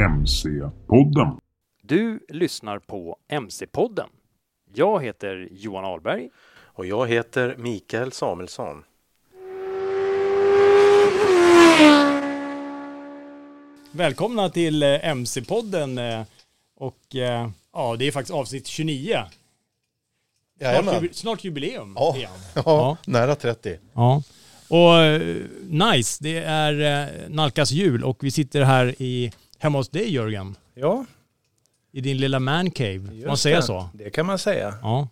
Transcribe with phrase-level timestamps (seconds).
[0.00, 1.38] MC-podden.
[1.82, 4.08] Du lyssnar på MC-podden.
[4.74, 6.28] Jag heter Johan Ahlberg.
[6.62, 8.82] Och jag heter Mikael Samuelsson.
[13.92, 15.98] Välkomna till eh, MC-podden.
[16.20, 16.24] eh,
[16.76, 19.12] Och eh, ja, det är faktiskt avsnitt 29.
[19.12, 19.30] Snart,
[20.72, 20.94] Jajamän.
[20.94, 22.30] jubi- snart jubileum Ja, igen.
[22.54, 23.78] ja, nära 30.
[23.94, 24.22] Ja.
[24.68, 25.20] Och
[25.68, 30.56] nice, det är nalkas jul och vi sitter här i, hemma hos dig Jörgen.
[30.74, 31.04] Ja,
[31.92, 33.00] I din lilla man cave.
[33.20, 33.88] Får man säga så?
[33.94, 34.74] Det kan man säga.
[34.82, 35.08] Ja.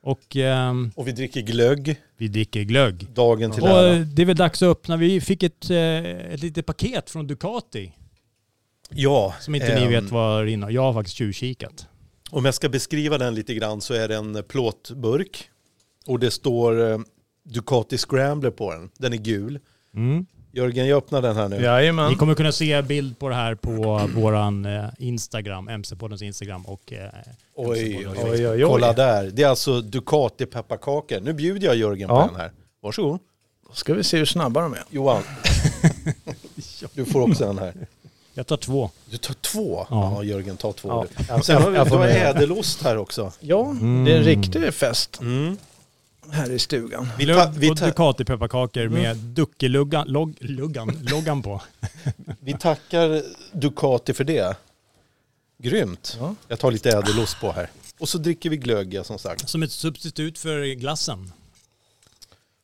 [0.00, 3.06] Och ehm, Och vi dricker glögg vi dricker glögg.
[3.14, 3.94] dagen till Och ära.
[3.94, 4.96] eh, det är väl dags att öppna.
[4.96, 7.92] Vi fick ett, eh, ett litet paket från Ducati.
[8.90, 10.74] Ja, Som inte ni ehm, vet vad det innehåller.
[10.74, 11.86] Jag har faktiskt tjuvkikat.
[12.30, 15.50] Om jag ska beskriva den lite grann så är det en plåtburk.
[16.06, 16.98] Och det står eh,
[17.44, 18.90] Ducati Scrambler på den.
[18.98, 19.60] Den är gul.
[19.94, 20.26] Mm.
[20.58, 21.62] Jörgen, jag öppnar den här nu.
[21.62, 22.10] Jajamän.
[22.10, 26.92] Ni kommer kunna se bild på det här på våran eh, Instagram, MC-poddens Instagram och
[26.92, 26.98] eh,
[27.54, 28.62] Oj, oj, Oj, oj, oj.
[28.62, 29.30] Kolla där.
[29.32, 31.20] Det är alltså Ducati pepparkakor.
[31.20, 32.22] Nu bjuder jag Jörgen Ja.
[32.22, 32.52] på den här.
[32.82, 33.18] Varsågod.
[33.68, 34.82] Då ska vi se hur snabba de är.
[34.90, 35.22] Johan.
[36.94, 37.74] du får också den här.
[38.34, 38.90] Jag tar två.
[39.10, 39.86] Du tar två?
[39.90, 40.12] Ja.
[40.16, 41.06] Ja, Jörgen, ta två.
[41.28, 41.42] Ja.
[41.42, 43.32] Sen har vi du har ädelost här också.
[43.40, 45.56] Ja, det är en riktig fest Mm.
[46.32, 47.08] Här i stugan.
[47.18, 51.62] Vi, ta, Glögg vi, och ta, Ducati-pepparkakor med Duckeluggan, log, luggan, loggan på.
[52.40, 53.22] vi tackar
[53.52, 54.56] Ducati för det.
[55.58, 56.16] Grymt.
[56.20, 56.34] Ja.
[56.48, 57.70] Jag tar lite ädelost på här.
[57.98, 59.48] Och så dricker vi glögg, som sagt.
[59.48, 61.32] Som ett substitut för glassen.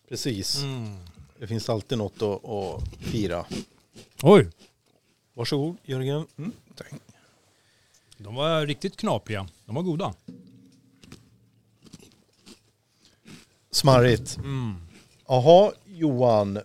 [0.08, 0.62] Precis.
[1.38, 3.44] Det finns alltid något att, att fira.
[4.22, 4.50] Oj,
[5.34, 6.26] Varsågod, Jörgen.
[6.38, 6.52] Mm,
[8.16, 9.48] de var riktigt knapriga.
[9.66, 10.14] De var goda.
[13.74, 14.38] Smarrigt.
[15.28, 16.58] Jaha, Johan.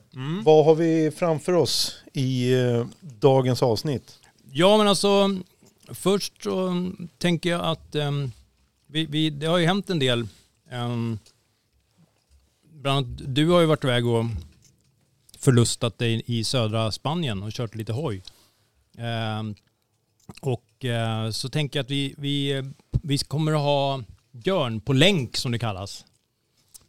[0.43, 4.19] Vad har vi framför oss i eh, dagens avsnitt?
[4.51, 5.39] Ja, men alltså
[5.87, 8.31] först så tänker jag att ehm,
[8.87, 10.27] vi, vi, det har ju hänt en del.
[10.71, 11.19] Um,
[12.73, 14.25] bland annat, du har ju varit iväg och
[15.39, 18.23] förlustat dig i södra Spanien och kört lite hoj.
[18.97, 19.55] Ehm,
[20.41, 25.37] och eh, så tänker jag att vi, vi, vi kommer att ha Björn på länk
[25.37, 26.05] som det kallas.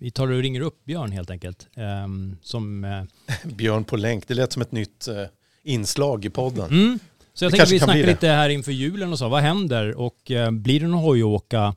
[0.03, 1.69] Vi tar och ringer upp Björn helt enkelt.
[1.77, 3.03] ehm, som eh,
[3.45, 4.29] Björn på länk.
[4.29, 5.25] Det lät som ett nytt eh,
[5.63, 6.71] inslag i podden.
[6.71, 6.99] Mm.
[7.35, 9.29] Så jag Det tänker att vi kan snackar lite här inför julen och så.
[9.29, 9.95] Vad händer?
[9.99, 11.75] Och eh, blir det någon hojåka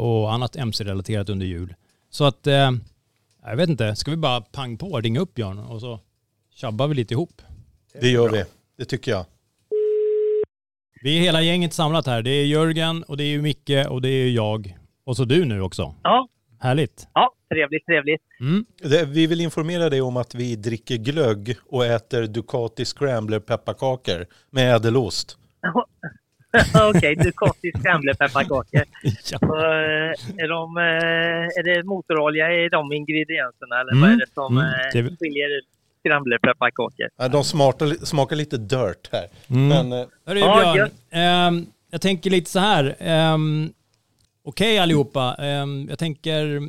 [0.00, 1.74] och annat MC-relaterat under jul?
[2.10, 2.46] Så att,
[3.42, 6.00] jag vet inte, ska vi bara pang på, ringa upp Björn och så
[6.54, 7.42] tjabbar vi lite ihop.
[8.00, 8.44] Det gör vi.
[8.78, 9.24] Det tycker jag.
[11.02, 12.22] Vi är hela gänget samlat här.
[12.22, 14.78] Det är Jörgen och det är Micke och det är jag.
[15.04, 15.94] Och så du nu också.
[16.02, 16.28] Ja,
[16.62, 17.06] Härligt.
[17.14, 18.22] ja, trevligt, trevligt.
[18.40, 18.64] Mm.
[18.82, 24.26] Det, vi vill informera dig om att vi dricker glögg och äter Ducati Scrambler pepparkakor
[24.50, 25.38] med ädelost.
[26.96, 28.84] Okej, Ducati Scrambler-pepparkakor.
[29.30, 29.38] Ja.
[29.42, 30.10] Eh,
[30.44, 30.82] Är, de, eh,
[31.58, 35.16] är det motorolja i de ingredienserna eller Mm, vad är det som mm, eh, det-
[35.16, 35.64] skiljer ut
[36.04, 37.08] Scrambler-pepparkakor?
[37.16, 39.26] Ja, De smartar, smakar lite dirt här.
[39.50, 39.68] Mm.
[39.68, 42.96] Men Hörru Ja, Björn, ehm, jag tänker lite så här.
[43.34, 43.72] Um,
[44.44, 46.60] Okej allihopa, Ehm, jag tänker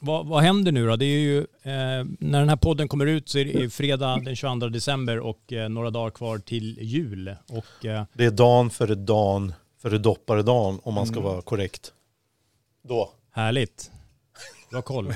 [0.00, 0.96] vad, vad händer nu då?
[0.96, 4.36] Det är ju, eh, när den här podden kommer ut så är det fredag den
[4.36, 7.34] 22 december och eh, några dagar kvar till jul.
[7.48, 11.30] Och, eh, Det är dan före dan före dopparedagen om man ska Mm.
[11.32, 11.92] vara korrekt.
[12.88, 13.10] Då.
[13.32, 13.90] Härligt.
[14.70, 15.14] Bra koll.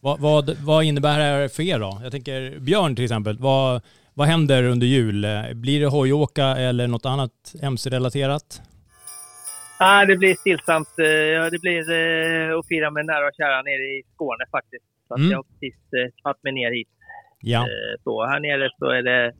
[0.00, 2.00] vad, vad, vad innebär det här för er då?
[2.02, 3.38] Jag tänker Björn till exempel.
[3.38, 3.82] Vad,
[4.14, 5.26] vad händer under jul?
[5.54, 8.62] Blir det hojåka eller något annat MC-relaterat?
[9.80, 10.88] Nej, det blir stillsamt.
[10.98, 14.84] eh, Det blir eh, att fira med nära och kära nere i Skåne faktiskt.
[15.08, 15.30] Så att Mm.
[15.30, 16.88] jag har precis eh, tagit mig ner hit.
[17.52, 17.60] Ja.
[18.04, 19.32] Så här nere så är det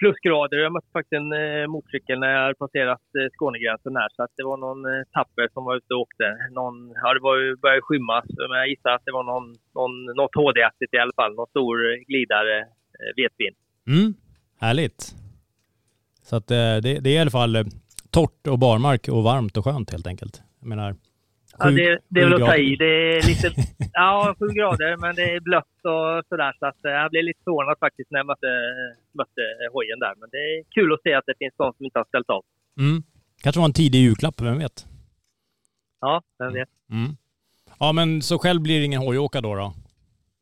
[0.00, 0.56] plusgrader.
[0.58, 1.30] Jag mötte faktiskt en
[1.70, 3.02] motorcykel när jag hade passerat
[3.34, 4.08] Skånegränsen här.
[4.16, 4.80] Så att det var någon
[5.16, 6.26] tapper som var ute och åkte.
[6.58, 8.16] Någon, ja, det var började skymma.
[8.50, 9.46] Men jag gissar att det var någon,
[9.78, 11.34] någon, något HD-aktigt i alla fall.
[11.34, 11.76] Någon stor
[12.10, 12.56] glidare
[13.20, 13.54] vetvin.
[13.94, 14.14] Mm.
[14.60, 15.00] Härligt.
[16.28, 17.56] Så att det, det är i alla fall
[18.10, 20.42] torrt och barmark och varmt och skönt helt enkelt.
[20.60, 20.94] Jag menar,
[21.58, 22.76] Ja, sju- det, det är väl att ta i.
[22.76, 22.84] Det
[23.16, 23.52] är lite,
[23.92, 26.52] ja, sju grader, men det är blött och sådär.
[26.58, 28.46] Så att, eh, jag blev lite förvånad faktiskt när jag mötte,
[29.12, 30.14] mötte hojen där.
[30.20, 32.42] Men det är kul att se att det finns de som inte har ställt av.
[32.80, 33.02] Mm.
[33.42, 34.86] Kanske var en tidig julklapp, vem vet?
[36.00, 36.68] Ja, vem vet.
[36.90, 37.10] Mm.
[37.80, 39.74] Ja men så själv blir det ingen hojåka då då?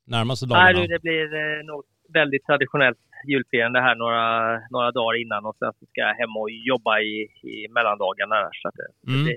[0.07, 0.81] Närmaste Nej, dagarna?
[0.81, 2.99] du, det blir eh, nog väldigt traditionellt
[3.29, 7.13] julfirande här några, några dagar innan och sen så ska jag hem och jobba i,
[7.53, 8.37] i mellandagarna.
[8.63, 9.25] Så det, det Mm.
[9.25, 9.37] blir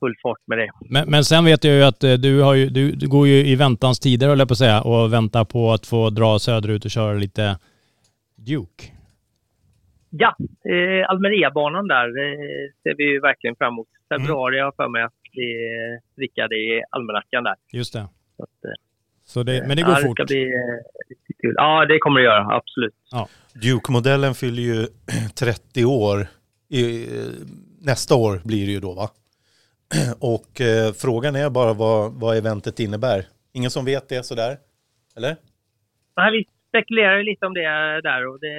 [0.00, 0.70] full fart med det.
[0.90, 3.34] Men, men sen vet jag ju att eh, du, har ju, du, du går ju
[3.46, 6.84] i väntans tider höll jag på att säga och väntar på att få dra söderut
[6.84, 7.58] och köra lite
[8.36, 8.84] Duke.
[10.10, 10.36] Ja,
[10.72, 13.88] eh, Almeriabanan där eh, ser vi ju verkligen fram emot.
[14.08, 17.54] Februari har jag för mig att det är Rickard i almanackan där.
[17.72, 18.08] Just det.
[18.36, 18.70] Så att, eh,
[19.24, 20.16] Så det, men det går ja, fort.
[20.16, 20.80] Det ska bli eh,
[21.44, 21.54] kul.
[21.56, 22.56] Ja, det kommer det göra.
[22.56, 22.94] Absolut.
[23.54, 24.86] Duke-modellen fyller ju
[25.38, 26.26] 30 år.
[26.68, 27.06] I,
[27.80, 29.08] nästa år blir det ju då va?
[30.34, 33.24] Och eh, frågan är bara vad, vad eventet innebär.
[33.52, 34.56] Ingen som vet det sådär?
[35.16, 35.36] Eller?
[36.16, 38.56] Nej, vi spekulerar lite om det där och det,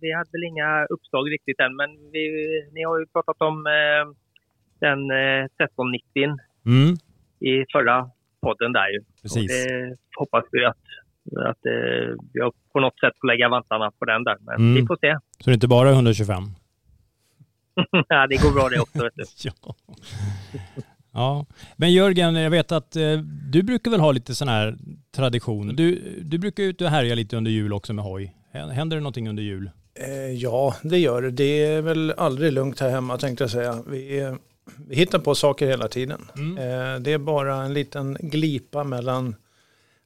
[0.00, 1.76] vi hade väl inga uppslag riktigt än.
[1.76, 2.24] Men vi,
[2.72, 4.04] ni har ju pratat om eh,
[4.80, 6.36] den eh, 1390
[6.66, 6.92] Mm,
[7.40, 8.10] i förra
[8.40, 8.98] podden där ju.
[8.98, 9.50] Och precis.
[9.52, 10.84] det hoppas vi att,
[11.32, 14.36] att eh, vi har på något sätt får lägga vantarna på den där.
[14.40, 14.74] Men Mm.
[14.74, 15.18] vi får se.
[15.38, 16.42] Så det är inte bara 125?
[18.08, 19.02] ja, det går bra det också.
[19.02, 19.24] Vet du.
[19.44, 19.74] Ja.
[21.12, 21.46] ja.
[21.76, 23.18] Men Jörgen, jag vet att eh,
[23.52, 24.76] du brukar väl ha lite sån här
[25.16, 25.76] tradition.
[25.76, 28.36] Du, du brukar ju ut och härja lite under jul också med hoj.
[28.52, 29.70] Händer det någonting under jul?
[30.00, 31.30] Eh, ja, det gör det.
[31.30, 33.82] Det är väl aldrig lugnt här hemma tänkte jag säga.
[33.86, 34.34] Vi, eh,
[34.88, 36.20] vi hittar på saker hela tiden.
[36.36, 36.58] Mm.
[36.58, 39.36] Eh, det är bara en liten glipa mellan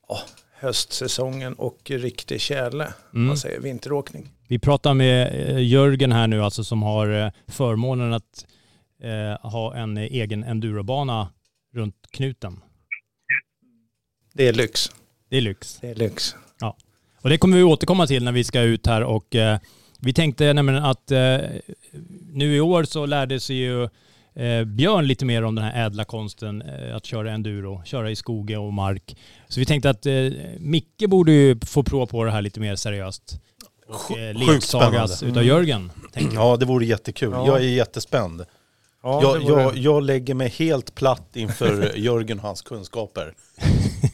[0.09, 0.19] ja,
[0.61, 2.93] höstsäsongen och riktig tjäle.
[3.15, 3.27] Mm.
[3.27, 4.29] Man säger vinteråkning.
[4.49, 8.47] Vi pratar med eh, Jörgen här nu alltså som har eh, förmånen att
[9.03, 11.29] eh, ha en egen endurobana
[11.75, 12.61] runt knuten.
[14.33, 14.91] Det är lyx.
[15.29, 15.79] Det är lyx.
[15.81, 16.35] Det är lyx.
[17.23, 19.59] Och det kommer vi återkomma till när vi ska ut här och eh,
[19.99, 21.39] vi tänkte nämligen att eh,
[22.33, 23.89] nu i år så lärde sig ju
[24.35, 28.17] eh, Björn lite mer om den här ädla konsten eh, att köra enduro, köra i
[28.17, 29.17] skog och mark.
[29.49, 30.13] Så vi tänkte att eh,
[30.59, 33.41] Micke borde ju få prova på det här lite mer seriöst.
[33.89, 35.91] Och eh, ledsagas utav Jörgen.
[36.13, 36.45] tänkte jag.
[36.45, 37.31] Ja, det vore jättekul.
[37.33, 37.47] Ja.
[37.47, 38.45] Jag är jättespänd.
[39.03, 43.35] Ja, jag, jag, jag lägger mig helt platt inför Jörgen och hans kunskaper.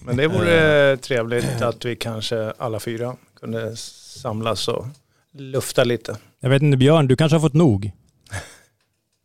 [0.04, 4.86] Men det vore trevligt att vi kanske alla fyra kunde samlas och
[5.32, 6.16] lufta lite.
[6.40, 7.92] Jag vet inte Björn, du kanske har fått nog?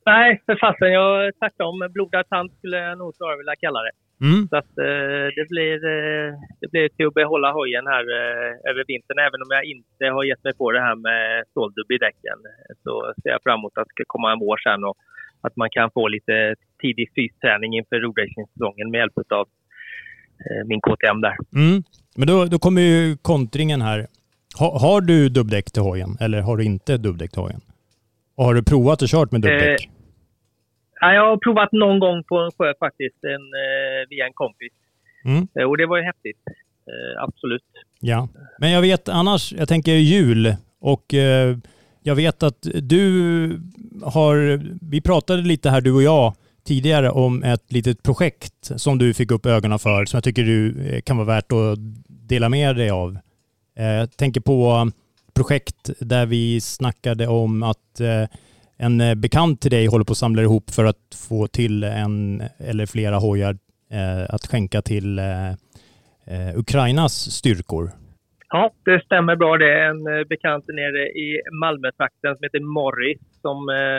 [0.06, 0.92] Nej, för fasen.
[0.92, 1.76] Jag tvärtom.
[1.94, 3.94] Blodad tand skulle jag nog snarare vilja kalla det.
[4.26, 4.48] Mm.
[4.50, 6.30] Så att eh, det blir, eh,
[6.62, 9.20] det blir till att behålla hojen här eh, över vintern.
[9.28, 12.40] Även om jag inte har gett mig på det här med ståldubb i däcken.
[12.84, 14.98] Så ser jag fram emot att det ska komma en vår sen och
[15.42, 19.46] att man kan få lite tidig fysträning inför roadracing-säsongen med hjälp av
[20.46, 21.36] eh, min KTM där.
[21.56, 21.84] Mm.
[22.18, 24.08] Men då, då kommer ju kontringen här.
[24.60, 27.62] Ha, har du dubbdäck till hojen eller har du inte dubbdäck till hojen?
[28.36, 29.90] Och har du provat och kört med dubbdäck?
[31.00, 33.32] Ja, jag har provat någon gång på en sjö faktiskt, en,
[33.64, 34.72] eh, via en kompis.
[35.26, 35.48] Mm.
[35.60, 36.38] Eh, och det var ju häftigt.
[36.88, 37.64] Eh, absolut.
[38.00, 38.28] Ja,
[38.60, 41.58] men jag vet annars, jag tänker jul och eh,
[42.04, 43.60] jag vet att du
[44.04, 44.62] har,
[44.92, 46.34] vi pratade lite här du och jag
[46.64, 50.90] tidigare om ett litet projekt som du fick upp ögonen för som jag tycker du
[50.90, 53.18] eh, kan vara värt att dela med dig av.
[53.78, 54.92] Eh, Jag tänker på
[55.34, 58.28] projekt där vi snackade om att eh,
[58.78, 62.44] en eh, bekant till dig håller på att samla ihop för att få till en
[62.58, 63.58] eller flera hojar
[63.92, 65.20] eh, att skänka till
[66.56, 67.92] Ukrainas styrkor.
[68.50, 69.58] Ja, det stämmer bra.
[69.58, 73.20] Det är en bekant nere i Malmötrakten som heter Morris.
[73.42, 73.58] Som,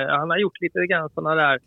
[0.09, 1.59] han har gjort lite grann sådana där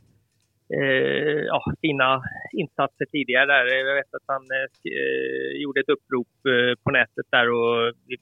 [0.73, 3.45] eh, ja, fina insatser tidigare.
[3.45, 3.65] Där.
[3.65, 7.74] Jag vet att han eh, gjorde ett upprop eh, på nätet där och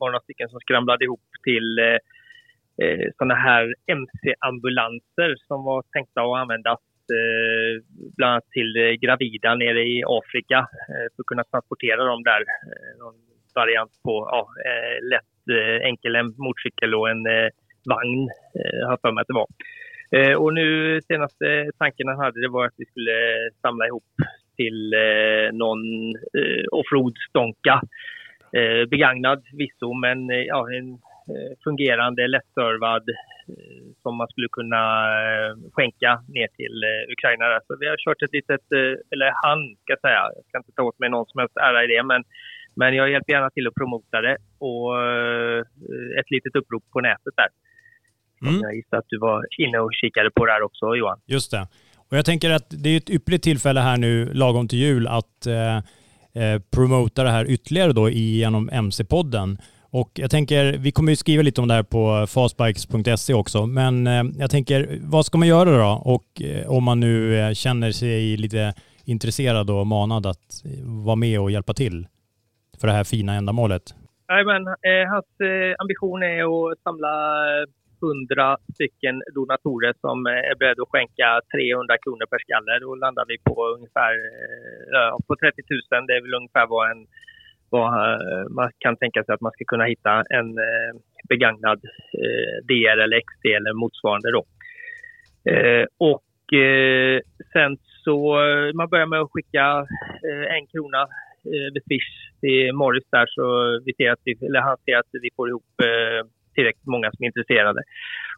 [0.03, 1.99] vi var några stycken som skramlade ihop till eh,
[2.81, 6.79] eh sådana här MC-ambulanser som var tänkta att användas
[7.17, 7.83] eh,
[8.17, 12.41] bland annat till eh, gravida nere i Afrika eh, för att kunna transportera dem där.
[12.41, 13.15] Eh, någon
[13.55, 17.49] variant på ja, eh, lätt eh, enkel en motorcykel och en eh,
[17.85, 18.29] vagn,
[18.59, 19.47] eh, har jag för mig att det var.
[20.37, 24.13] Och nu senaste tanken han hade det var att vi skulle samla ihop
[24.57, 24.95] till
[25.53, 25.81] någon
[28.53, 28.89] offroad-stånka.
[28.89, 30.99] Begagnad visso, men ja, en
[31.63, 33.03] fungerande, lättservad
[33.49, 34.83] Eh, som man skulle kunna
[35.21, 37.45] eh, skänka ner till eh, Ukraina.
[37.67, 38.65] Så vi har kört ett litet,
[39.13, 41.87] eller han ska säga, jag ska inte ta åt mig någon som helst ära i
[41.87, 42.21] det, men,
[42.75, 44.37] men jag hjälper gärna till att promota det
[44.69, 44.89] och
[46.19, 47.49] ett litet upprop på nätet där.
[48.47, 48.61] Mm.
[48.61, 51.19] Jag gissar att du var inne och kikade på där också Johan.
[51.25, 51.67] Just det.
[52.09, 55.45] Och jag tänker att det är ett ypperligt tillfälle här nu lagom till jul att
[55.45, 55.79] eh,
[56.35, 59.57] Eh, promota det här ytterligare då genom MC-podden.
[59.91, 64.07] Och jag tänker, vi kommer ju skriva lite om det här på fastbikes.se också, men
[64.07, 66.01] eh, jag tänker, vad ska man göra då?
[66.05, 68.73] Och eh, om man nu känner sig lite
[69.05, 72.07] intresserad och manad att vara med och hjälpa till
[72.79, 73.83] för det här fina ändamålet?
[74.29, 77.13] Nej, men, eh, hans eh, ambition är att samla
[78.03, 82.79] 100 stycken donatorer som eh, är beredda att skänka 300 kronor per skalle.
[82.79, 84.13] Då landar vi på ungefär
[84.95, 86.07] eh, på 30 000.
[86.07, 87.01] Det är väl ungefär vad en
[87.69, 90.49] vad eh, man kan tänka sig att man ska kunna hitta en
[91.29, 91.79] begagnad
[92.67, 94.43] DR eller XD eller motsvarande då.
[95.97, 96.23] Och
[97.53, 98.17] sen så,
[98.75, 99.87] man börjar med att skicka
[100.57, 101.07] en krona
[101.73, 103.45] vid Swish till Morris där så
[103.85, 105.73] vi ser att vi, eller han ser att vi får ihop
[106.55, 107.81] tillräckligt många som är intresserade.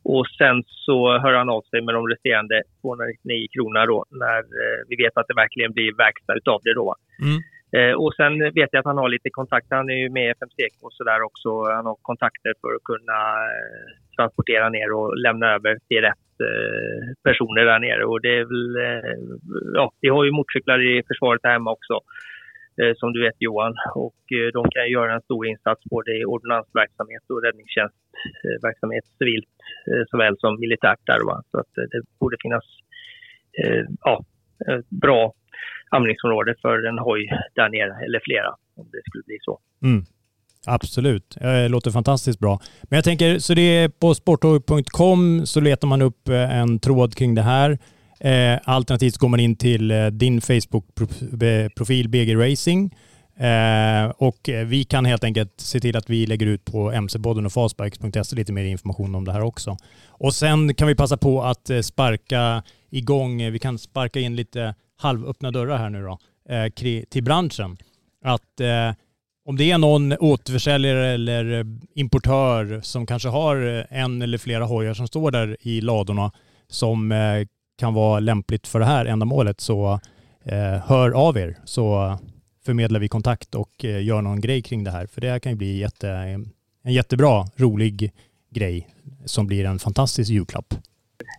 [0.04, 4.40] Och sen så hör han av sig med de resterande 299 kronorna då när
[4.90, 6.96] vi vet att det verkligen blir verkstad utav det då.
[7.26, 7.40] Mm.
[7.78, 9.76] Eh, och sen vet jag att han har lite kontakter.
[9.76, 11.50] Han är ju med i FMC och sådär också.
[11.78, 13.20] Han har kontakter för att kunna
[13.56, 18.06] eh, transportera ner och lämna över till rätt eh, personer där nere.
[18.06, 18.68] Och det är väl,
[19.74, 22.00] ja, vi har ju motorcyklar i försvaret här hemma också
[22.82, 23.74] Eh, som du vet Johan.
[24.06, 29.54] Och eh, de kan göra en stor insats både i ordonnansverksamhet och räddningstjänstverksamhet civilt
[29.92, 31.22] eh, såväl som militärt där.
[31.26, 31.44] Va?
[31.52, 32.66] Så att det borde finnas
[34.04, 34.26] ja,
[34.90, 35.34] bra
[35.90, 39.60] användningsområde för en hoj där nere, eller flera, om det skulle bli så.
[39.84, 40.06] Mm.
[40.68, 42.60] Absolut, det låter fantastiskt bra.
[42.84, 47.36] Men jag tänker, så det är på sporthoj.com så letar man upp en tråd kring
[47.36, 47.78] det här.
[48.20, 52.96] Eh, alternativt går man in till eh, din Facebook-profil BG Racing.
[53.38, 57.46] Eh, och eh, vi kan helt enkelt se till att vi lägger ut på mc-podden
[57.46, 59.78] och fastbikes.se lite mer information om det här också.
[60.08, 64.76] Och sen kan vi passa på att eh, sparka igång, vi kan sparka in lite
[64.98, 66.20] halvöppna dörrar här nu då,
[66.54, 66.70] eh,
[67.10, 67.78] till branschen.
[68.24, 68.94] Att eh,
[69.46, 75.08] om det är någon återförsäljare eller importör som kanske har en eller flera hojar som
[75.08, 76.32] står där i ladorna
[76.68, 80.00] som eh, kan vara lämpligt för det här ändamålet så
[80.86, 82.18] hör av er så
[82.66, 85.06] förmedlar vi kontakt och gör någon grej kring det här.
[85.06, 86.10] För det här kan ju bli jätte,
[86.84, 88.12] en jättebra, rolig
[88.50, 88.88] grej
[89.26, 90.74] som blir en fantastisk julklapp.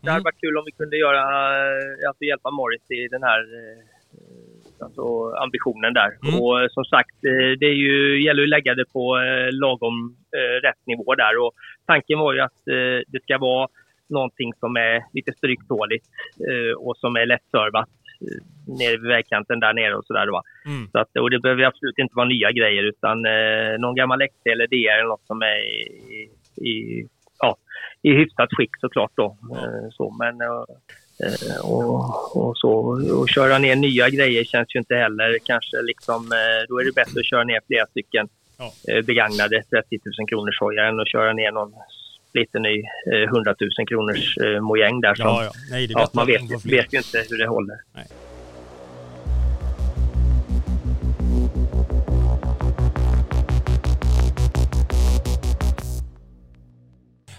[0.03, 1.23] Det hade varit kul om vi kunde göra,
[1.57, 6.11] eh, alltså hjälpa Morris i den här eh, alltså ambitionen där.
[6.23, 6.41] Mm.
[6.41, 9.03] Och som sagt, eh, det är ju, gäller att lägga det på
[9.51, 10.17] lagom
[10.63, 11.35] rätt nivå där.
[11.43, 11.53] Och
[11.87, 12.61] tanken var ju att
[13.07, 13.69] det ska vara
[14.09, 16.07] någonting som är lite stryktåligt
[16.79, 17.89] och som är lättservat
[18.67, 20.29] nere vid vägkanten där nere och sådär.
[20.67, 20.89] Mm.
[20.93, 24.47] Så att, och det behöver absolut inte vara nya grejer utan eh, någon gammal XT
[24.47, 26.31] eller DR eller något som är i,
[26.71, 27.07] i
[27.39, 27.57] ja,
[28.03, 29.37] i hyfsat skick såklart då.
[29.53, 32.71] Eh, så, men, eh, och, och, så,
[33.21, 36.95] och köra ner nya grejer känns ju inte heller kanske liksom, eh, då är det
[36.95, 38.73] bättre att köra ner flera stycken ja.
[39.03, 41.73] begagnade 30 000 kronors hojar än att köra ner någon
[42.35, 42.83] lite ny
[43.29, 45.15] 100 000 kronors mojäng där.
[45.15, 45.51] Som, ja, ja.
[45.71, 47.77] Nej, ja, man vet, vet ju inte hur det håller.
[47.95, 48.07] Nej.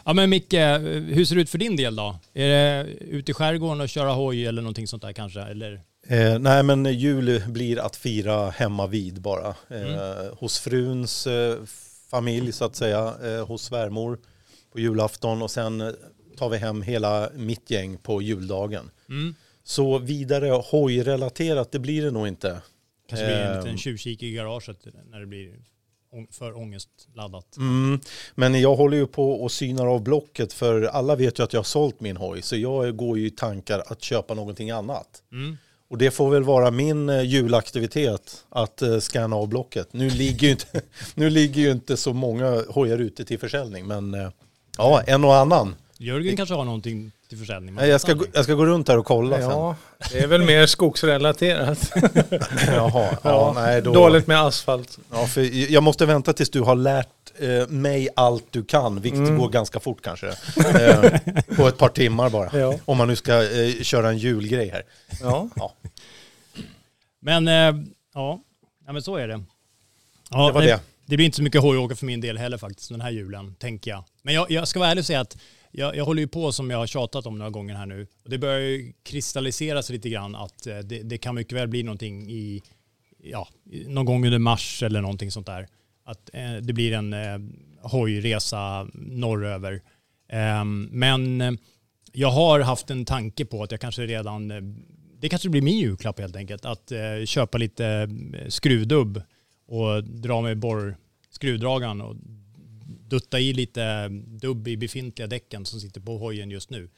[0.07, 2.19] Ja men Micke, hur ser det ut för din del då?
[2.33, 5.41] Är det ute i skärgården och köra hoj eller någonting sånt där kanske?
[5.41, 5.81] Eller?
[6.07, 9.55] Eh, nej men jul blir att fira hemma vid bara.
[9.69, 10.35] Eh, mm.
[10.39, 11.55] Hos fruns eh,
[12.11, 14.19] familj så att säga, eh, hos svärmor
[14.77, 15.95] på julafton och sen
[16.37, 18.89] tar vi hem hela mitt gäng på juldagen.
[19.09, 19.35] Mm.
[19.63, 22.61] Så vidare hojrelaterat, det blir det nog inte.
[23.09, 23.77] Kanske blir en liten ehm.
[23.77, 24.77] tjuvkik i garaget
[25.11, 25.53] när det blir
[26.31, 27.57] för ångestladdat.
[27.57, 27.99] Mm.
[28.35, 31.59] Men jag håller ju på och synar av blocket för alla vet ju att jag
[31.59, 32.41] har sålt min hoj.
[32.41, 35.23] Så jag går ju i tankar att köpa någonting annat.
[35.31, 35.57] Mm.
[35.89, 39.93] Och det får väl vara min eh, julaktivitet att eh, scanna av blocket.
[39.93, 40.81] Nu ligger, ju inte,
[41.15, 43.87] nu ligger ju inte så många hojar ute till försäljning.
[43.87, 44.29] Men eh,
[44.77, 45.75] ja, en och annan.
[45.97, 47.75] Jörgen kanske har någonting till försäljning.
[47.75, 49.49] Nej, Jag ska, gå- jag ska gå runt här och kolla sen.
[49.49, 49.75] Ja,
[50.11, 51.91] det är väl mer skogsrelaterat.
[52.67, 54.97] Jaha, ja, nej, då, Dåligt med asfalt.
[55.11, 57.07] Ja, för jag måste vänta tills du har lärt
[57.39, 59.37] eh, mig allt du kan, vilket Mm.
[59.37, 60.27] går ganska fort kanske.
[60.79, 61.19] Eh,
[61.57, 62.59] på ett par timmar bara.
[62.59, 62.75] Ja.
[62.85, 64.83] Om man nu ska eh, köra en julgrej här.
[65.21, 65.49] Ja.
[65.55, 65.73] Ja.
[67.19, 67.53] Men eh,
[68.13, 68.41] ja,
[68.85, 69.43] ja, men så är det.
[70.29, 70.79] Ja, Det var nej, det.
[71.07, 73.91] Det blir inte så mycket hojåka för min del heller faktiskt den här julen, tänker
[73.91, 74.03] jag.
[74.21, 75.37] Men jag, jag ska vara ärlig och säga att
[75.71, 78.07] jag, jag håller ju på som jag har tjatat om några gånger här nu.
[78.23, 81.83] Och det börjar ju kristalliseras lite grann att eh, det, det kan mycket väl bli
[81.83, 82.63] någonting i,
[83.23, 83.47] ja,
[83.87, 85.67] någon gång under mars eller någonting sånt där.
[86.03, 87.39] Att eh, det blir en eh,
[87.81, 89.81] hojresa norröver.
[90.29, 91.51] Eh, men eh,
[92.11, 94.61] jag har haft en tanke på att jag kanske redan, eh,
[95.19, 99.21] det kanske blir min julklapp helt enkelt, att eh, köpa lite eh, skruvdubb
[99.67, 102.15] och dra med borrskruvdragaren och
[103.07, 104.07] dutta i lite
[104.41, 106.89] dubb i befintliga däcken som sitter på hojen just nu.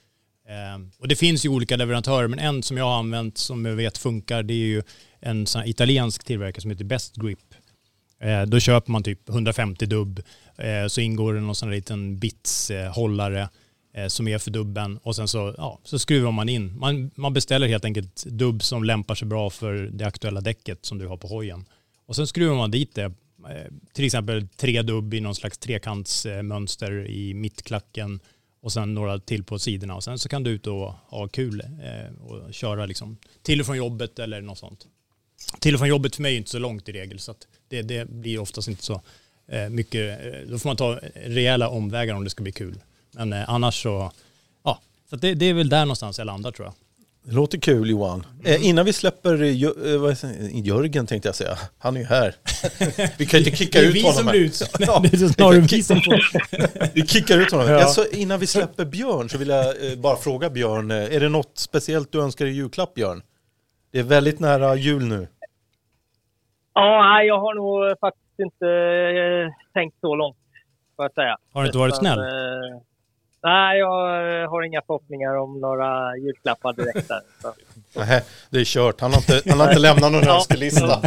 [0.50, 3.76] Ehm, och det finns ju olika leverantörer, men en som jag har använt som jag
[3.76, 4.84] vet funkar, det är ju
[5.20, 7.54] en sån italiensk tillverkare som heter Best Grip.
[8.20, 10.22] Ehm, då köper man typ 150 dubb,
[10.58, 13.42] ehm, så ingår det någon sån här liten bits-hållare
[13.94, 16.80] eh, eh, som är för dubben och sen så, ja, så skruvar man in.
[16.80, 20.98] Man, man beställer helt enkelt dubb som lämpar sig bra för det aktuella däcket som
[20.98, 21.66] du har på hojen.
[22.10, 27.08] Och sen skruvar man dit det, eh, till exempel tre dubb i någon slags trekantsmönster
[27.08, 28.20] i mittklacken
[28.62, 31.62] och sen några till på sidorna och sen så kan du ut och ha kul
[31.62, 34.88] eh, och köra liksom till och från jobbet eller något sånt.
[35.60, 37.82] Till och från jobbet för mig är inte så långt i regel så att det,
[37.82, 39.02] det blir oftast inte så
[39.48, 42.80] eh, mycket, då får man ta rejäla omvägar om det ska bli kul.
[43.12, 44.12] Men annars så,
[44.64, 46.74] ja, så att det, det är väl där någonstans jag landar tror jag.
[47.30, 48.26] Det låter kul Johan.
[48.46, 50.52] Eh, innan vi släpper eh, vad säger jag?
[50.68, 51.58] Jörgen tänkte jag säga.
[51.80, 52.36] Han är ju här.
[53.18, 54.32] vi kan inte kicka det är ut vi honom som här.
[54.32, 54.62] blir ut.
[54.80, 55.00] Ja.
[55.12, 56.20] det är snarare vi som får.
[56.94, 57.68] Vi kickar ut honom.
[57.68, 57.80] Ja.
[57.84, 60.92] Alltså, innan vi släpper Björn så vill jag eh, bara fråga Björn.
[60.92, 63.22] eh, Är det något speciellt du önskar i julklapp Björn?
[63.92, 65.28] Det är väldigt nära jul nu.
[66.74, 70.38] Ja, nej, jag har nog faktiskt inte eh, tänkt så långt,
[70.96, 71.38] får jag säga.
[71.54, 72.20] Har du inte varit snäll?
[73.44, 77.22] Eh, nej, jag eh, har inga förhoppningar om några julklappar direkt där.
[77.96, 79.02] Nähä, det är kört.
[79.02, 80.36] Han har inte, han har inte lämnat någon Ja.
[80.36, 80.86] önskelista.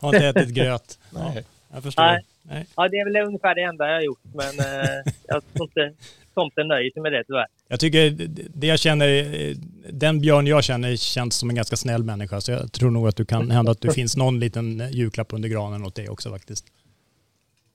[0.00, 0.98] Har inte ätit gröt.
[1.14, 1.44] Ja, Nej.
[1.72, 2.02] jag förstår.
[2.02, 2.24] Nej.
[2.42, 2.66] Nej.
[2.76, 5.92] Ja, det är väl ungefär det enda jag har gjort, men eh, jag tror inte
[6.34, 7.46] tomten nöjer sig med det tyvärr.
[7.68, 8.10] Jag tycker
[8.54, 9.56] det jag känner, eh,
[9.90, 12.40] den Björn jag känner känns som en ganska snäll människa.
[12.40, 15.48] Så jag tror nog att du kan hända att det finns någon liten julklapp under
[15.48, 16.64] granen åt dig också faktiskt.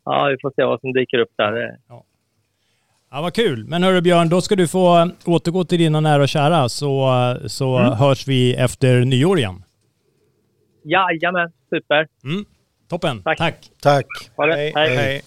[0.06, 1.78] Ja, vi får se vad som dyker upp där.
[1.88, 2.04] Ja,
[3.10, 3.66] vad kul.
[3.66, 7.38] Men hörru Björn, då ska du få eh, återgå till dina nära och kära så,
[7.48, 9.64] så hörs vi efter nyår igen.
[10.84, 12.08] Jajamän, super.
[12.24, 12.46] Mm.
[12.90, 13.24] Toppen.
[13.24, 13.38] Tack.
[13.40, 13.68] Tack.
[13.82, 14.06] Tack.
[14.38, 14.72] Hej.
[14.76, 14.96] Hej.
[14.96, 15.22] Hej.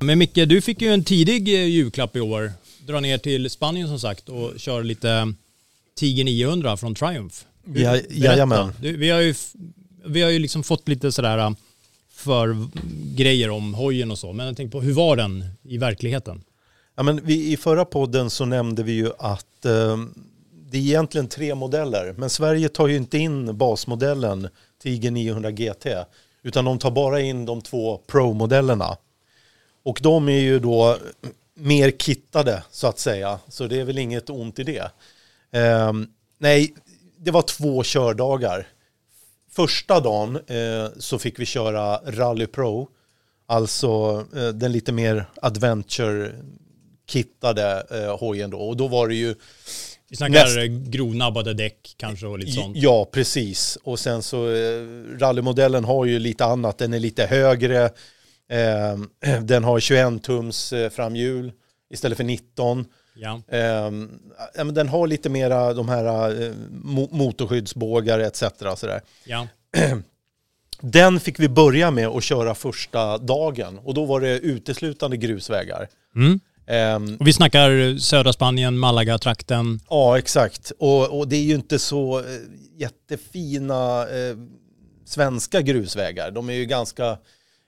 [0.00, 2.52] Men Micke, du fick ju en tidig eh, julklapp i år.
[2.86, 5.32] Dra ner till Spanien som sagt och kör lite
[5.96, 7.36] Tiger 900 från Triumph.
[7.74, 8.72] Ja, jajamän.
[8.80, 9.34] Du, vi har ju,
[10.04, 11.50] vi har ju liksom fått lite sådär äh,
[12.10, 12.66] för
[13.16, 14.32] grejer om hojen och så.
[14.32, 16.42] Men jag tänkte på, hur var den i verkligheten?
[16.96, 19.98] Ja, men vi, I förra podden så nämnde vi ju att eh,
[20.70, 22.14] det är egentligen tre modeller.
[22.18, 24.48] Men Sverige tar ju inte in basmodellen
[24.82, 25.86] Tiger 900 GT.
[26.42, 28.96] Utan de tar bara in de två Pro-modellerna.
[29.82, 30.96] Och de är ju då
[31.54, 33.38] mer kittade så att säga.
[33.48, 34.90] Så det är väl inget ont i det.
[35.50, 35.92] Eh,
[36.38, 36.74] nej,
[37.26, 38.68] det var två kördagar.
[39.50, 42.88] Första dagen eh, så fick vi köra Rally Pro.
[43.46, 48.58] Alltså eh, den lite mer adventure-kittade eh, hojen då.
[48.58, 49.34] Och då var det ju
[50.08, 52.76] Vi snackar Näst- grovnabbade däck kanske och lite sånt.
[52.76, 53.78] Ja, precis.
[53.82, 54.82] Och sen så eh,
[55.18, 56.78] rallymodellen har ju lite annat.
[56.78, 57.84] Den är lite högre.
[58.50, 58.96] Eh,
[59.42, 61.52] den har 21 tums eh, framhjul
[61.90, 62.84] istället för 19.
[63.16, 63.42] Ja.
[63.48, 66.52] Eh, den har lite mera de här eh,
[66.84, 68.42] mo- motorskyddsbågar etc.
[68.76, 69.00] Sådär.
[69.24, 69.46] ja.
[70.80, 75.88] Den fick vi börja med att köra första dagen och då var det uteslutande grusvägar.
[76.16, 76.40] Mm.
[76.66, 79.80] Ehm, Och vi snackar södra Spanien, Malaga-trakten.
[79.90, 80.72] Ja, exakt.
[80.78, 82.24] Och, och det är ju inte så eh,
[82.78, 84.36] jättefina eh,
[85.04, 86.30] svenska grusvägar.
[86.30, 87.18] De är ju ganska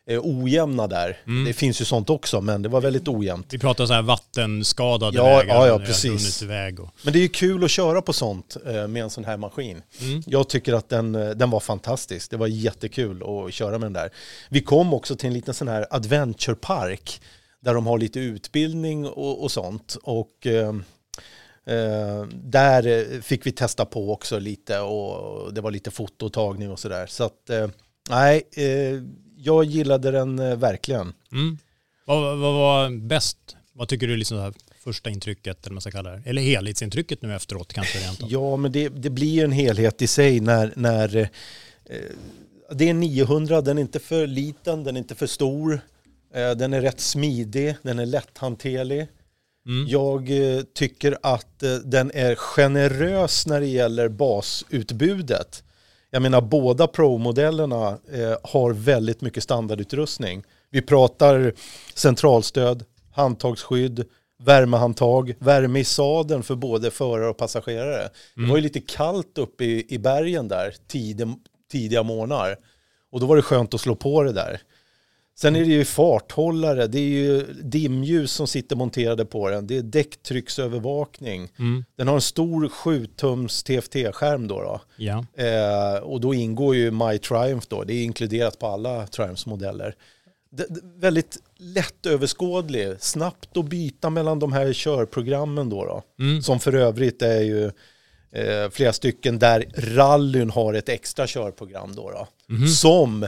[0.08, 1.20] eh, ojämna där.
[1.26, 1.44] Mm.
[1.44, 3.46] Det finns ju sånt också, men det var väldigt ojämnt.
[3.50, 5.54] Vi pratar så här vattenskadade Ja, vägar.
[5.54, 6.42] ja, ja, precis.
[6.42, 9.24] iväg och, Men det är ju kul att köra på sånt eh, med en sån
[9.24, 9.82] här maskin.
[10.00, 10.22] Mm.
[10.26, 12.30] Jag tycker att den, eh, den var fantastisk.
[12.30, 14.10] Det var jättekul att köra med den där.
[14.48, 17.20] Vi kom också till en liten sån här adventurepark
[17.60, 19.96] där de har lite utbildning och, och sånt.
[20.02, 20.68] Och eh,
[21.66, 27.06] eh, där fick vi testa på också lite och det var lite fototagning och sådär.
[27.06, 27.68] Så att eh,
[28.10, 29.02] nej, eh,
[29.38, 31.12] jag gillade den eh, verkligen.
[31.32, 31.58] mm.
[32.04, 33.56] vad, vad var bäst?
[33.72, 36.22] Vad tycker du liksom här första intrycket, eller man ska kalla det?
[36.24, 38.28] Eller helhetsintrycket nu efteråt kanske rent av.
[38.32, 41.96] Ja, men det, det blir en helhet i sig när, när eh,
[42.72, 45.80] det är 900, den är inte för liten, den är inte för stor,
[46.34, 49.06] eh, den är rätt smidig, den är lätthanterlig.
[49.66, 49.86] Mm.
[49.88, 55.62] Jag eh, tycker att eh, den är generös när det gäller basutbudet.
[56.10, 60.44] Jag menar båda Pro-modellerna eh, har väldigt mycket standardutrustning.
[60.70, 61.52] Vi pratar
[61.94, 64.04] centralstöd, handtagsskydd,
[64.42, 68.08] värmehandtag, värme i sadeln för både förare och passagerare.
[68.34, 71.34] Det var ju lite kallt uppe i, i bergen där tid,
[71.72, 72.56] tidiga morgnar.
[73.10, 74.60] Och då var det skönt att slå på det där.
[75.40, 79.76] Sen är det ju farthållare, det är ju dimljus som sitter monterade på den, det
[79.76, 81.48] är däcktrycksövervakning.
[81.58, 81.84] Mm.
[81.96, 84.60] Den har en stor 7-tums TFT-skärm då.
[84.60, 84.80] då.
[84.96, 85.24] Ja.
[85.44, 89.94] Eh, och då ingår ju My Triumph då, det är inkluderat på alla Triumphs modeller.
[90.50, 95.84] Det, det, väldigt lättöverskådlig, snabbt att byta mellan de här körprogrammen då.
[95.84, 96.24] då.
[96.24, 96.42] Mm.
[96.42, 97.64] Som för övrigt är ju
[98.32, 102.10] eh, flera stycken där rallyn har ett extra körprogram då.
[102.10, 102.68] då Mhm.
[102.68, 103.26] Som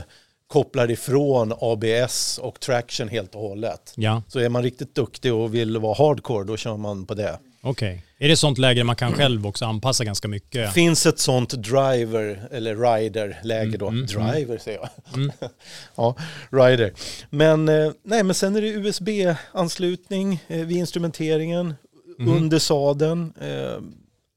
[0.51, 3.93] kopplar ifrån ABS och traction helt och hållet.
[3.95, 7.39] Ja, Så är man riktigt duktig och vill vara hardcore då kör man på det.
[7.61, 8.03] okej.
[8.19, 10.73] Är det sånt läge man kan själv också anpassa ganska mycket?
[10.73, 13.87] Finns ett sånt driver eller rider-läge då.
[13.87, 14.89] Mm, mm, driver säger jag.
[15.95, 16.15] ja,
[16.49, 16.93] rider.
[17.29, 21.73] Men, eh, nej, men sen är det USB-anslutning eh, vid instrumenteringen,
[22.19, 22.31] Mhm.
[22.35, 23.33] under sadeln.
[23.41, 23.81] Eh,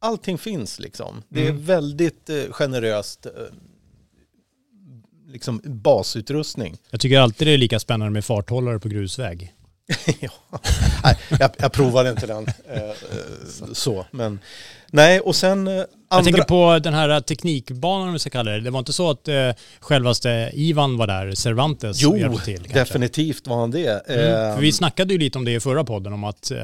[0.00, 1.22] allting finns liksom.
[1.28, 1.64] Det är Mm.
[1.64, 3.26] väldigt generöst.
[5.34, 6.76] Liksom basutrustning.
[6.90, 9.52] Jag tycker alltid det är lika spännande med farthållare på grusväg.
[10.20, 10.30] ja.
[11.04, 12.92] nej, jag, jag provade inte den eh, eh,
[13.72, 14.06] så.
[14.10, 14.38] Men,
[14.90, 15.84] nej, och sen eh,
[16.14, 16.24] andra...
[16.24, 18.60] tänker på den här teknikbanan om vi ska kalla det.
[18.60, 19.50] Det var inte så att eh,
[19.80, 22.56] självaste Ivan var där, Cervantes, och Jo, hjälpte till?
[22.56, 22.78] kanske?
[22.78, 24.08] definitivt var han det.
[24.08, 26.58] Mm, Eh, för vi snackade ju lite om det i förra podden, om att eh,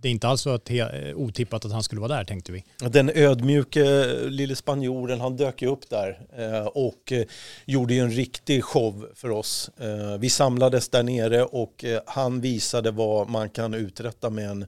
[0.00, 0.70] det inte alls var ett
[1.14, 2.64] otippat att han skulle vara där, tänkte vi.
[2.78, 7.24] Den ödmjuke lille spanjoren, han dök ju upp där eh, och eh,
[7.64, 9.70] gjorde ju en riktig show för oss.
[9.80, 14.66] Eh, vi samlades där nere och eh, han visade vad man kan uträtta med en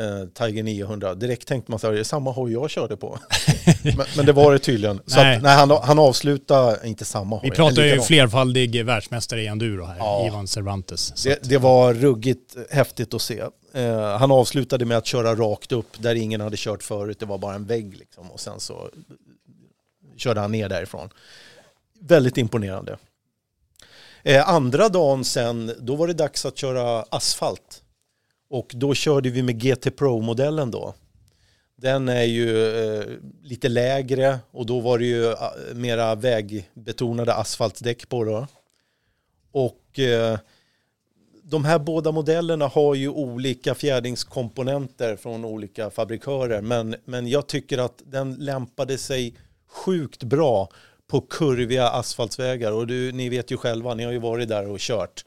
[0.00, 1.14] eh, Tiger 900.
[1.14, 3.18] Direkt tänkte man så här, det är samma hoj jag körde på.
[3.96, 5.00] men, men det var det tydligen.
[5.06, 5.36] Så Nej.
[5.36, 7.50] att, nej, han, han avslutade, inte samma hoj.
[7.50, 10.26] Vi pratar ju flerfaldig världsmästare i enduro här, Ja.
[10.26, 11.22] Ivan Cervantes.
[11.24, 13.42] Det, att- det var ruggigt häftigt att se.
[13.74, 17.18] Eh, han avslutade med att köra rakt upp där ingen hade kört förut.
[17.20, 18.30] Det var bara en vägg liksom.
[18.30, 18.90] Och sen så
[20.16, 21.08] körde han ner därifrån.
[22.00, 22.96] Väldigt imponerande.
[24.22, 27.82] Eh, andra dagen sen, då var det dags att köra asfalt.
[28.54, 30.94] Och då körde vi med GT Pro-modellen då.
[31.76, 33.04] Den är ju eh,
[33.42, 35.34] lite lägre och då var det ju eh,
[35.74, 38.46] mera vägbetonade asfaltdäck på då.
[39.52, 40.38] Och eh,
[41.42, 46.60] de här båda modellerna har ju olika fjädringskomponenter från olika fabrikörer.
[46.60, 49.34] Men, men jag tycker att den lämpade sig
[49.68, 50.68] sjukt bra
[51.06, 52.72] på kurviga asfaltsvägar.
[52.72, 55.24] Och du, ni vet ju själva, ni har ju varit där och kört.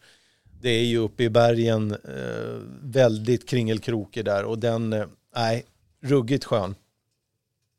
[0.62, 5.66] Det är ju uppe i bergen eh, väldigt kringelkrokig där och den, eh, nej,
[6.04, 6.76] ruggigt skön.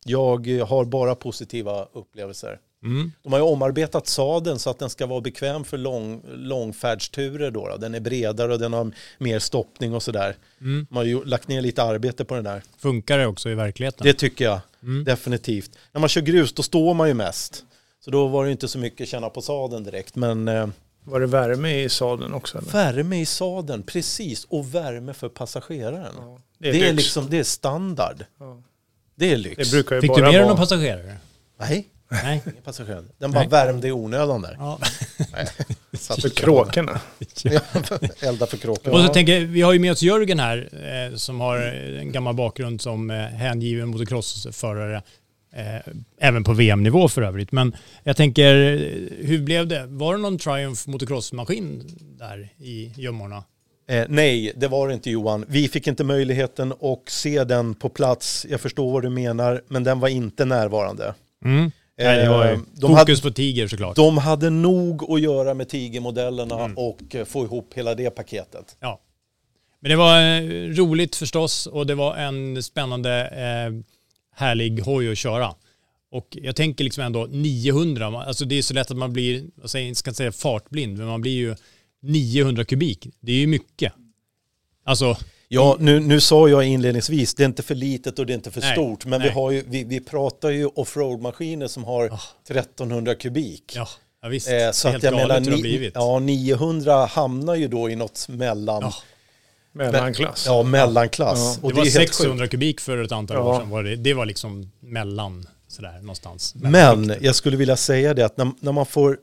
[0.04, 2.58] Jag eh, har bara positiva upplevelser.
[2.82, 3.12] Mm.
[3.22, 7.50] De har ju omarbetat sadeln så att den ska vara bekväm för lång, långfärdsturer.
[7.50, 7.76] Då, då.
[7.76, 10.36] Den är bredare och den har mer stoppning och sådär.
[10.60, 10.86] Mm.
[10.90, 12.62] De har ju lagt ner lite arbete på den där.
[12.78, 14.06] Funkar det också i verkligheten?
[14.06, 15.04] Det tycker jag Mm.
[15.04, 15.78] definitivt.
[15.92, 17.64] När man kör grus då står man ju mest.
[18.00, 20.16] Så då var det inte så mycket känna på sadeln direkt.
[20.16, 20.68] Men eh,
[21.10, 22.58] Var det värme i sadeln också?
[22.58, 22.70] Eller?
[22.70, 24.44] värme i sadeln, precis.
[24.44, 26.12] Och värme för passageraren.
[26.16, 26.96] Ja, Det är, lyx.
[26.96, 28.24] liksom, det är standard.
[28.40, 28.62] Ja.
[29.14, 29.56] Det är lyx.
[29.56, 31.16] Det brukar ju Fick du med dig någon passagerare?
[31.60, 32.42] Nej, Nej.
[32.46, 33.04] ingen passagerare.
[33.18, 33.48] Den bara Nej.
[33.48, 34.56] värmde i onödan där.
[34.58, 34.78] Ja.
[35.98, 37.00] Satt För kråkorna.
[37.42, 37.60] Ja,
[38.20, 38.92] Elda för kråkor.
[38.92, 40.68] Och så tänker vi har ju med oss Jörgen här
[41.10, 45.02] eh, som har en gammal bakgrund som eh, hängiven motocrossförare.
[45.52, 47.52] Eh, även på VM-nivå för övrigt.
[47.52, 49.87] Men jag tänker, eh, hur blev det?
[49.87, 51.82] Var det någon Triumph motocrossmaskin
[52.18, 53.44] där i gömmorna?
[53.88, 55.44] Eh, nej, det var det inte Johan.
[55.48, 58.46] Vi fick inte möjligheten att se den på plats.
[58.50, 61.14] Jag förstår vad du menar, men den var inte närvarande.
[61.44, 61.70] Mm.
[61.98, 63.96] Nej, det var Eh, de, hade, fokus på Tiger såklart.
[63.96, 66.76] de hade nog att göra med Tiger-modellerna Mm.
[66.78, 68.76] och eh, få ihop hela det paketet.
[68.80, 69.00] Ja.
[69.80, 70.42] Men det var eh,
[70.74, 73.72] roligt förstås och det var en spännande, eh,
[74.38, 75.55] härlig hoj att köra.
[76.11, 79.35] Och jag tänker liksom ändå 900, man- alltså det är så lätt att man blir,
[79.62, 81.55] jag jag ska inte säga fartblind, men man blir ju
[82.03, 83.07] 900 kubik.
[83.20, 83.92] Det är ju mycket.
[84.85, 85.16] Alltså,
[85.51, 88.51] Ja, nu, nu sa jag inledningsvis, det är inte för litet och det är inte
[88.51, 92.20] för Nej, stort, men vi, har ju, vi, vi pratar ju offroad-maskiner som har Ah.
[92.51, 93.72] 1300 kubik.
[93.77, 93.88] ja,
[94.22, 94.48] ja visst.
[94.48, 97.68] Eh, det så är att helt jag galet menar, det ni, ja, 900 hamnar ju
[97.68, 98.94] då i något mellan, Ja.
[99.72, 100.46] Mellanklass.
[100.46, 101.38] ja, mellanklass.
[101.38, 101.94] Ja, Och det var sjukt.
[101.94, 103.42] 600 kubik för ett antal Ja.
[103.42, 103.70] år sedan.
[103.70, 106.54] Var det, det var liksom mellan sådär någonstans.
[106.54, 109.18] Men jag skulle vilja säga det att när, när man får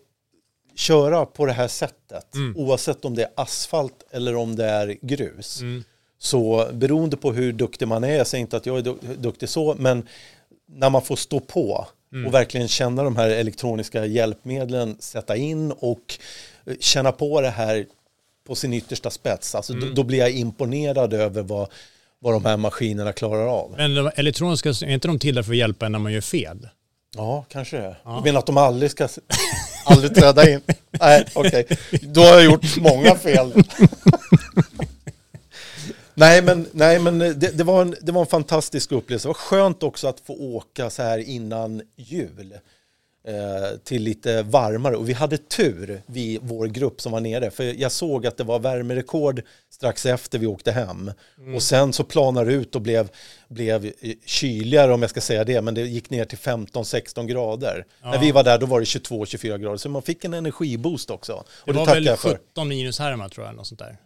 [0.76, 2.58] köra på det här sättet, Mm.
[2.58, 5.84] oavsett om det är asfalt eller om det är grus, Mm.
[6.20, 9.50] så beroende på hur duktig man är, jag säger inte att jag är du- duktig
[9.50, 10.08] så, men
[10.68, 12.28] när man får stå på Mm.
[12.28, 16.18] och verkligen känna de här elektroniska hjälpmedlen sätta in och
[16.66, 17.86] eh, känna på det här
[18.48, 19.88] på sin yttersta spets, alltså Mm.
[19.90, 21.68] då, då blir jag imponerad över vad,
[22.20, 23.74] vad de här maskinerna klarar av.
[23.78, 26.68] Men de elektroniska, är inte de till för att hjälpa en när man gör fel?
[27.16, 27.96] Ja, kanske det.
[28.04, 28.16] Ja.
[28.18, 29.08] Du menar att de aldrig ska
[29.86, 30.62] aldrig träda in?
[30.92, 31.68] Nej, okej.
[32.02, 33.54] Då har jag gjort många fel.
[36.14, 39.26] nej, men, nej, men det, det, var en, det var en fantastisk upplevelse.
[39.28, 42.54] Det var skönt också att få åka så här innan jul
[43.84, 44.96] till lite varmare.
[44.96, 47.52] Och vi hade tur, vi, vår grupp som var nere.
[47.52, 51.12] För jag såg att det var värmerekord strax efter vi åkte hem.
[51.38, 51.56] Mm.
[51.56, 53.10] Och sen så planade det ut och blev,
[53.48, 53.92] blev eh,
[54.26, 55.62] kyligare om jag ska säga det.
[55.62, 57.86] Men det gick ner till 15-16 grader.
[58.04, 59.78] När vi var där då var det 22-24 grader.
[59.78, 61.34] Så man fick en energiboost också.
[61.34, 62.30] Och Det det, var väl jag för.
[62.30, 63.98] 17 minus här tror jag, något sånt där.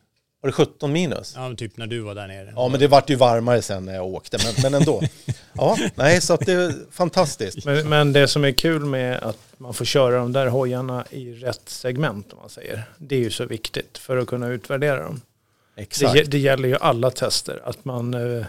[0.42, 1.34] Var det 17 minus?
[1.36, 2.54] Ja, men typ när du var där nere.
[2.56, 5.02] Ja, men det vart ju varmare sen när jag åkte, men, men ändå.
[5.54, 7.66] Ja, nej, så att det är fantastiskt.
[7.66, 11.34] Men, men det som är kul med att man får köra de där hojarna i
[11.34, 15.22] rätt segment, om man säger, det är ju så viktigt för att kunna utvärdera dem.
[15.76, 16.16] Det, Exakt.
[16.16, 18.46] ge- det gäller ju alla tester, att, man, eh,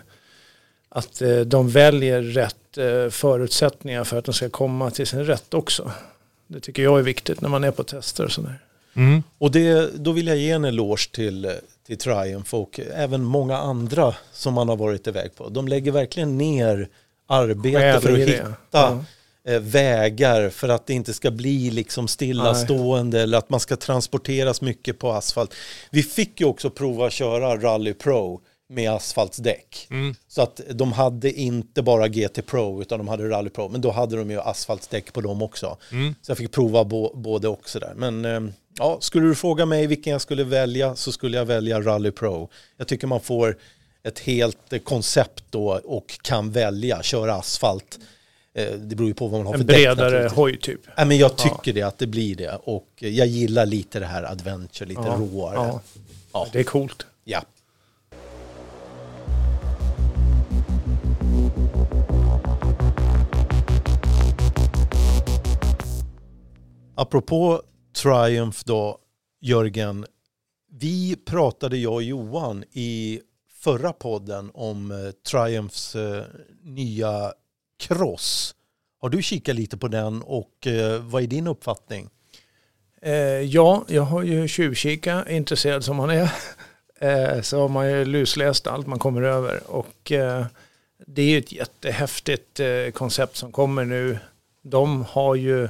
[0.88, 5.54] att eh, de väljer rätt eh, förutsättningar för att de ska komma till sin rätt
[5.54, 5.92] också.
[6.46, 8.58] Det tycker jag är viktigt när man är på tester och sådär.
[8.96, 9.22] Mm.
[9.38, 11.50] Och det, då vill jag ge en eloge till,
[11.86, 15.48] till Triumph och även många andra som man har varit iväg på.
[15.48, 16.88] De lägger verkligen ner
[17.28, 19.04] arbete för att hitta Ja.
[19.52, 24.60] eh, vägar för att det inte ska bli liksom stillastående eller att man ska transporteras
[24.60, 25.54] mycket på asfalt.
[25.90, 29.86] Vi fick ju också prova att köra Rally Pro med asfaltsdäck.
[29.90, 30.14] Mm.
[30.28, 33.68] Så att de hade inte bara GT Pro utan de hade Rally Pro.
[33.68, 35.76] Men då hade de ju asfaltsdäck på dem också.
[35.92, 36.14] Mm.
[36.22, 37.92] Så jag fick prova bo, både och sådär.
[37.96, 38.40] Men eh,
[38.78, 42.50] ja, skulle du fråga mig vilken jag skulle välja så skulle jag välja Rally Pro.
[42.76, 43.56] Jag tycker man får
[44.02, 47.98] ett helt eh, koncept då och kan välja, köra asfalt.
[48.54, 50.36] Eh, det beror ju på vad man har för En däck bredare naturligtvis.
[50.36, 50.80] hoj typ.
[50.96, 52.58] Nej, men jag tycker det, att det blir det.
[52.64, 55.54] Och jag gillar lite det här adventure, lite Ja, råare.
[55.54, 55.80] ja.
[56.32, 56.46] Ja.
[56.52, 57.06] Det är coolt.
[57.24, 57.42] Ja.
[67.00, 67.62] Apropå
[68.02, 68.98] Triumph då,
[69.40, 70.06] Jörgen.
[70.70, 73.20] Vi pratade, jag och Johan, i
[73.60, 76.24] förra podden om eh, Triumphs eh,
[76.62, 77.32] nya
[77.78, 78.54] Cross.
[79.00, 82.08] Har du kikat lite på den och eh, vad är din uppfattning?
[83.02, 86.32] Eh, ja, jag har ju tjuvkika, intresserad som man är.
[87.02, 89.60] Eh, så har man ju lusläst allt man kommer över.
[89.66, 90.46] Och eh,
[91.06, 94.18] det är ju ett jättehäftigt eh, koncept som kommer nu.
[94.62, 95.68] De har ju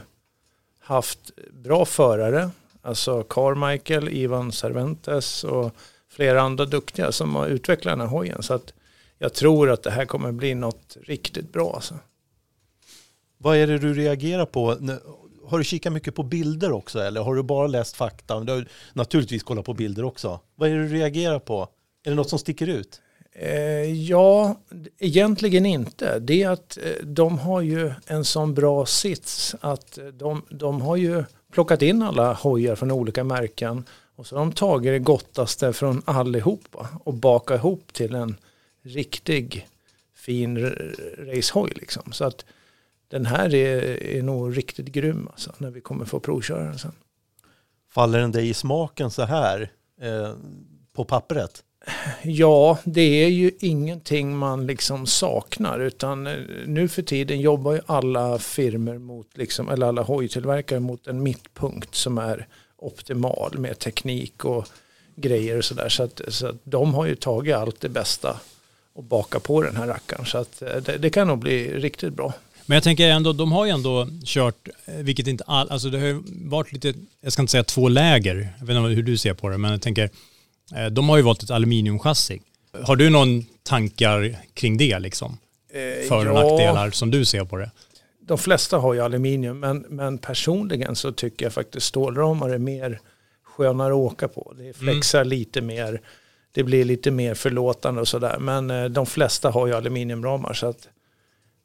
[0.80, 2.50] haft bra förare.
[2.82, 5.74] Alltså Carmichael, Ivan Cervantes och
[6.08, 8.42] flera andra duktiga som har utvecklat den här hojen.
[8.42, 8.72] Så att
[9.18, 11.72] jag tror att det här kommer bli något riktigt bra.
[11.74, 11.94] Alltså.
[13.38, 14.76] Vad är det du reagerar på?
[15.46, 18.40] Har du kikat mycket på bilder också eller har du bara läst fakta?
[18.40, 20.40] Du har naturligtvis kollat på bilder också.
[20.54, 21.68] Vad är det du reagerar på?
[22.04, 23.00] Är det något som sticker ut?
[23.32, 24.60] Eh, ja,
[24.98, 26.18] egentligen inte.
[26.18, 30.80] Det är att eh, de har ju en sån bra sits att eh, de, de
[30.80, 33.84] har ju plockat in alla hojar från olika märken
[34.16, 38.36] och så har de tagit det gottaste från allihopa och bakat ihop till en
[38.82, 39.68] riktig
[40.14, 40.74] fin
[41.18, 42.12] racehoj liksom.
[42.12, 42.44] Så att
[43.08, 46.92] den här är, är nog riktigt grym alltså, när vi kommer få provköra den sen.
[47.90, 50.34] Faller den dig i smaken så här eh,
[50.92, 51.64] på pappret?
[52.22, 56.34] Ja, det är ju ingenting man liksom saknar utan eh,
[56.66, 61.94] nu för tiden jobbar ju alla firmer mot, liksom, eller alla hojtillverkare mot en mittpunkt
[61.94, 64.66] som är optimal med teknik och
[65.16, 65.88] grejer och sådär.
[65.88, 68.40] Så att, så att de har ju tagit allt det bästa
[68.92, 70.26] och bakat på den här rackaren.
[70.26, 72.32] Så att eh, det, det kan nog bli riktigt bra.
[72.66, 75.98] Men jag tänker ändå, de har ju ändå kört, eh, vilket inte all, alltså det
[75.98, 79.18] har ju varit lite, jag ska inte säga två läger, jag vet inte hur du
[79.18, 80.10] ser på det, men jag tänker,
[80.90, 82.42] de har ju valt ett aluminiumchassi.
[82.83, 85.38] Har du någon tankar kring det liksom?
[85.72, 87.70] Eh, För och ja, nackdelar som du ser på det?
[88.20, 93.00] De flesta har ju aluminium men, men personligen så tycker jag faktiskt stålramar är mer
[93.42, 94.54] skönare att åka på.
[94.59, 96.00] Det flexar lite mer,
[96.52, 98.38] det blir lite mer förlåtande och sådär.
[98.38, 100.52] Men eh, de flesta har ju aluminiumramar.
[100.52, 100.88] Så att,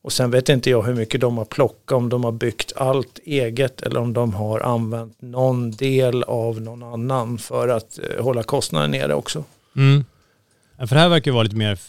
[0.05, 3.19] och sen vet inte jag hur mycket de har plockat, om de har byggt allt
[3.23, 8.43] eget eller om de har använt någon del av någon annan för att eh, hålla
[8.43, 9.43] kostnaden nere också.
[9.75, 10.05] Mm.
[10.77, 11.79] Ja, För det här verkar vara lite mer,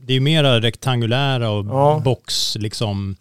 [0.00, 2.02] det är ju mera rektangulära och Ja.
[2.04, 3.16] box liksom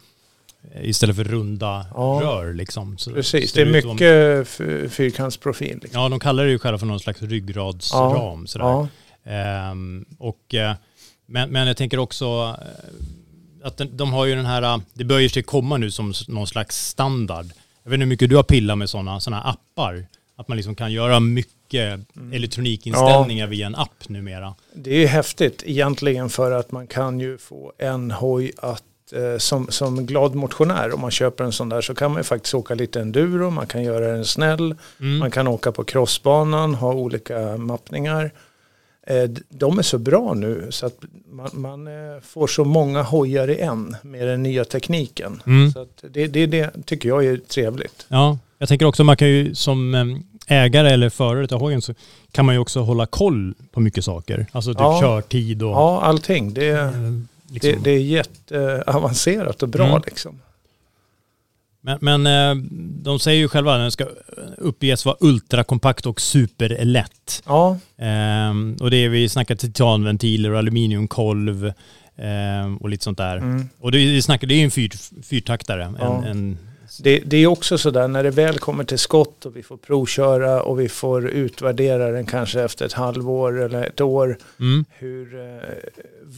[0.73, 2.19] eh, istället för runda Ja.
[2.23, 2.97] rör liksom.
[2.97, 5.79] Så Precis, det är mycket f- fyrkantsprofil.
[5.81, 6.01] Liksom.
[6.01, 8.47] Ja, de kallar det ju själva för någon slags ryggradsram.
[8.47, 8.87] Sådär.
[9.23, 10.73] Ehm, och, eh,
[11.25, 12.55] men, men jag tänker också
[13.63, 16.47] att den, de har ju den här, eh, det börjar sig komma nu som någon
[16.47, 17.45] slags standard.
[17.83, 20.05] Jag vet inte hur mycket du har pillat med sådana såna appar.
[20.35, 21.99] Att man liksom kan göra mycket
[22.33, 24.55] elektronikinställningar via en app numera.
[24.75, 29.37] Det är ju häftigt egentligen för att man kan ju få en hoj att eh,
[29.37, 32.53] som, som glad motionär om man köper en sån där så kan man ju faktiskt
[32.53, 35.17] åka lite enduro, man kan göra den snäll, Mm.
[35.17, 38.31] man kan åka på crossbanan, ha olika mappningar.
[39.07, 40.97] Eh, De är så bra nu så att
[41.31, 45.41] man, man eh, får så många hojar i en med den nya tekniken.
[45.45, 45.71] Mm.
[45.71, 48.05] Så det, det, det tycker jag är trevligt.
[48.07, 50.05] Ja, jag tänker också man kan ju som eh,
[50.63, 51.93] ägare eller förare till hojen så
[52.31, 54.45] kan man ju också hålla koll på mycket saker.
[54.51, 54.99] Alltså typ Ja.
[55.01, 56.53] körtid och Ja, allting.
[56.53, 56.91] Det, eh,
[57.49, 57.71] liksom.
[57.71, 60.01] det, det är jätteavancerat och bra Mm.
[60.05, 60.39] liksom.
[61.81, 62.63] Men, men eh,
[63.03, 64.05] de säger ju själva att den ska
[64.57, 67.43] uppges vara ultrakompakt och superlätt.
[67.45, 71.73] Ja, Ehm, och det är, vi snackar titanventiler och aluminiumkolv
[72.17, 73.37] ehm, och lite sånt där.
[73.37, 73.69] mm.
[73.79, 74.89] Och det, vi snackar, det är en fyr,
[75.23, 75.93] fyrtaktare.
[75.99, 76.23] Ja.
[76.23, 76.57] En, en,
[76.99, 80.61] Det, det är också sådär när det väl kommer till skott och vi får provköra
[80.63, 84.37] och vi får utvärdera den kanske efter ett halvår eller ett år.
[84.59, 85.69] mm, Hur, eh,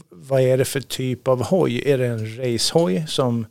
[0.10, 1.84] vad är det för typ av hoj?
[1.90, 3.46] Är det en racehoj som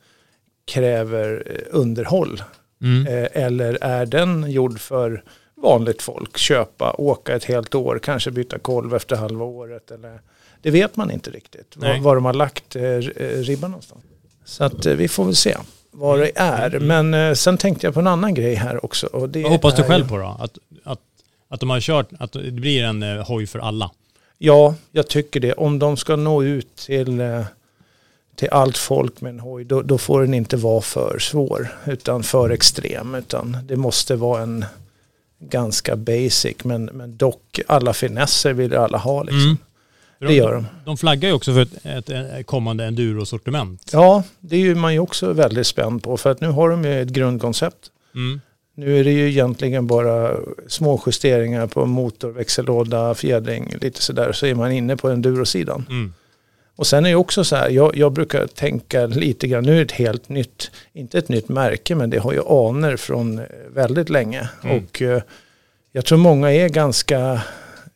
[0.64, 2.42] kräver eh, underhåll?
[2.82, 6.38] mm, Eh, eller är den gjord för vanligt folk?
[6.38, 9.90] Köpa, åka ett helt år, kanske byta kolv efter halva året.
[9.90, 10.20] Eller,
[10.62, 12.82] det vet man inte riktigt var, var de har lagt eh,
[13.18, 14.02] ribban någonstans.
[14.44, 15.56] Så att vi får väl se
[15.90, 16.78] vad det är.
[16.80, 19.06] Men eh, sen tänkte jag på en annan grej här också.
[19.06, 20.36] Och det vad hoppas du själv på då?
[20.40, 21.00] Att, att,
[21.48, 23.90] att de har kört, att det blir en hoj för alla?
[24.38, 25.52] Ja, jag tycker det.
[25.52, 27.20] Om de ska nå ut till,
[28.36, 32.22] till allt folk med en hoj, då, då får den inte vara för svår, utan
[32.22, 33.14] för extrem.
[33.14, 34.64] Utan det måste vara en
[35.38, 39.22] ganska basic, men, men dock alla finesser vill alla ha.
[39.22, 39.42] Liksom.
[39.42, 39.56] Mm.
[40.18, 40.66] Det gör de.
[40.84, 43.90] De flaggar ju också för ett, ett kommande enduro-sortiment.
[43.92, 46.84] Ja, det är ju man ju också väldigt spänd på, för att nu har de
[46.84, 47.90] ju ett grundkoncept.
[48.14, 48.40] Mm.
[48.74, 50.36] Nu är det ju egentligen bara
[50.68, 55.86] små justeringar på motor, växellåda, fjädring, lite sådär, så är man inne på endurosidan.
[55.90, 56.14] Mm.
[56.82, 59.76] Och sen är det också så här, jag, jag brukar tänka lite grann, nu är
[59.76, 63.44] det ett helt nytt, inte ett nytt märke, men det har ju aner från eh,
[63.74, 64.48] väldigt länge.
[64.64, 64.76] Mm.
[64.76, 65.22] Och eh,
[65.92, 67.32] jag tror många är ganska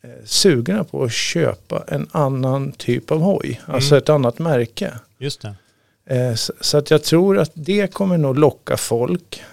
[0.01, 4.03] eh, sugna på att köpa en annan typ av hoj, alltså Mm.
[4.03, 4.93] ett annat märke.
[5.17, 6.37] Just det.
[6.61, 9.43] Så, att jag tror att det kommer nog locka folk.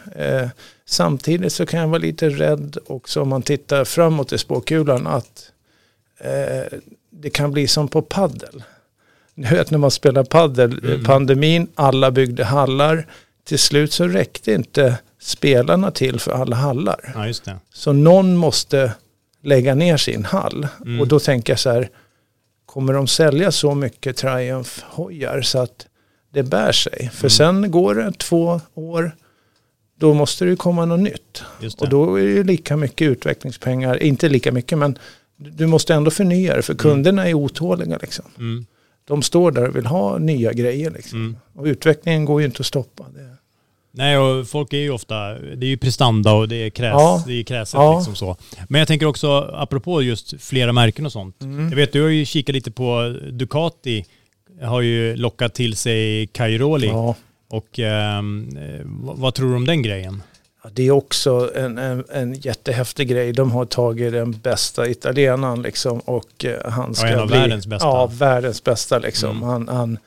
[0.87, 5.51] Samtidigt så kan jag vara lite rädd också om man tittar framåt i spåkulan att
[7.11, 8.63] det kan bli som på paddel.
[9.35, 11.05] Ni vet när man spelar paddel, eh, Mm.
[11.05, 13.07] pandemin, alla byggde hallar.
[13.45, 17.13] Till slut så räckte inte spelarna till för alla hallar.
[17.47, 17.53] Ja.
[17.73, 18.93] Så någon måste
[19.43, 20.69] lägga ner sin hall.
[20.85, 21.01] Mm.
[21.01, 21.89] Och då tänker jag så här,
[22.67, 25.87] kommer de sälja så mycket Triumph-hojar så att
[26.33, 27.11] det bär sig?
[27.15, 27.31] För Mm.
[27.31, 29.13] sen går det två år,
[29.99, 31.43] då måste det ju komma något nytt.
[31.83, 34.99] Och då är det ju lika mycket utvecklingspengar, inte lika mycket men
[35.37, 38.25] du måste ändå förnya det för kunderna är otåliga liksom.
[39.07, 41.19] De står där och vill ha nya grejer liksom.
[41.19, 41.37] Mm.
[41.55, 43.05] Och utvecklingen går ju inte att stoppa.
[43.15, 43.31] Det.
[43.97, 47.25] Nej, och folk är ju ofta, det är ju prestanda och det är, kräs, Ja.
[47.27, 47.97] det är kräset Ja.
[47.99, 48.37] liksom så.
[48.69, 51.43] Men jag tänker också, apropå just flera märken och sånt.
[51.43, 51.69] Mm.
[51.69, 54.05] Jag vet, du har ju kikat lite på Ducati,
[54.63, 56.87] har ju lockat till sig Cairoli.
[56.87, 57.15] Ja.
[57.51, 60.23] Och ehm, eh, vad, vad tror du om den grejen?
[60.73, 63.33] Det är också en, en, en jättehäftig grej.
[63.33, 67.37] De har tagit den bästa italienaren liksom och eh, han ska en av bli...
[67.37, 67.87] världens bästa.
[67.87, 69.31] Ja, världens bästa liksom.
[69.31, 69.43] Mm.
[69.43, 69.99] Han, han,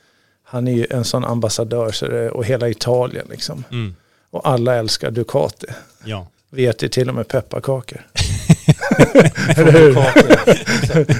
[0.43, 3.63] han är ju en sån ambassadör så det, och hela Italien liksom.
[3.71, 3.95] Mm.
[4.29, 5.67] Och alla älskar Ducati.
[6.03, 6.27] Ja.
[6.49, 8.07] Vi äter till och med pepparkakor.
[9.57, 9.93] Eller hur?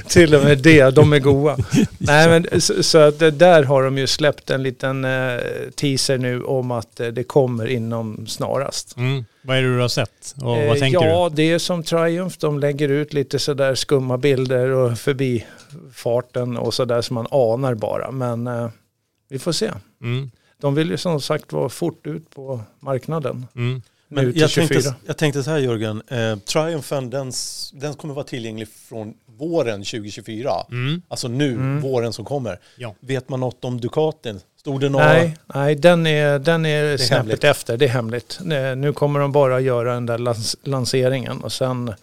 [0.08, 1.56] Till och med det, de är goa.
[1.98, 5.40] Nej, men, så, så att där har de ju släppt en liten eh,
[5.74, 8.96] teaser nu om att eh, det kommer inom snarast.
[8.96, 9.24] Mm.
[9.42, 12.36] Vad är det du har sett och vad Eh, tänker ja, det är som Triumph.
[12.40, 15.46] De lägger ut lite sådär skumma bilder och förbi
[15.92, 18.10] farten och sådär som man anar bara.
[18.10, 18.68] Men eh,
[19.28, 19.70] vi får se.
[19.98, 20.06] du?
[20.06, 20.30] Mm.
[20.60, 23.46] De vill ju som sagt vara fort ut på marknaden.
[23.56, 23.82] Mm.
[24.08, 24.80] Nu Men till jag 24.
[24.80, 27.32] tänkte, jag tänkte så här Jörgen, eh, Triumphen den,
[27.72, 30.50] den kommer vara tillgänglig från våren 2024.
[30.70, 31.02] Mm.
[31.08, 31.80] Alltså nu, Mm.
[31.80, 32.58] våren som kommer.
[32.76, 32.94] Ja.
[33.00, 34.40] Vet man något om Ducatin?
[34.60, 35.06] Stod det några?
[35.06, 37.44] Nej, nej den är, den är, snäppet hemligt.
[37.44, 37.76] efter.
[37.76, 38.38] Det är hemligt.
[38.40, 41.94] Eh, Nu kommer de bara göra den där lans- lanseringen och sen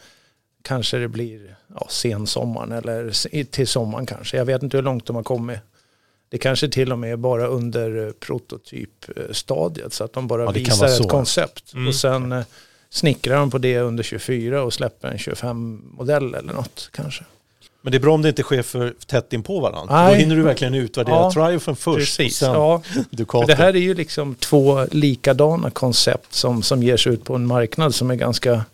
[0.62, 4.38] kanske det blir ja, sensommaren eller till sommaren kanske.
[4.38, 5.60] Jag vet inte hur långt de har kommit.
[6.36, 10.52] Det kanske till och med är bara under eh, prototypstadiet så att de bara Ja,
[10.52, 11.88] visar ett koncept Mm.
[11.88, 12.44] och sen eh,
[12.90, 17.24] snickrar de på det under 24 och släpper en 25-modell eller något kanske.
[17.82, 19.96] Men det är bra om det inte sker för tätt in på varandra.
[19.96, 20.14] Nej.
[20.14, 22.82] Då hinner du verkligen utvärdera Ja, Triumphen först Precis, och sen ja.
[22.94, 23.48] För Ducatin.
[23.48, 27.46] det här är ju liksom två likadana koncept som, som ger sig ut på en
[27.48, 28.66] marknad som är ganska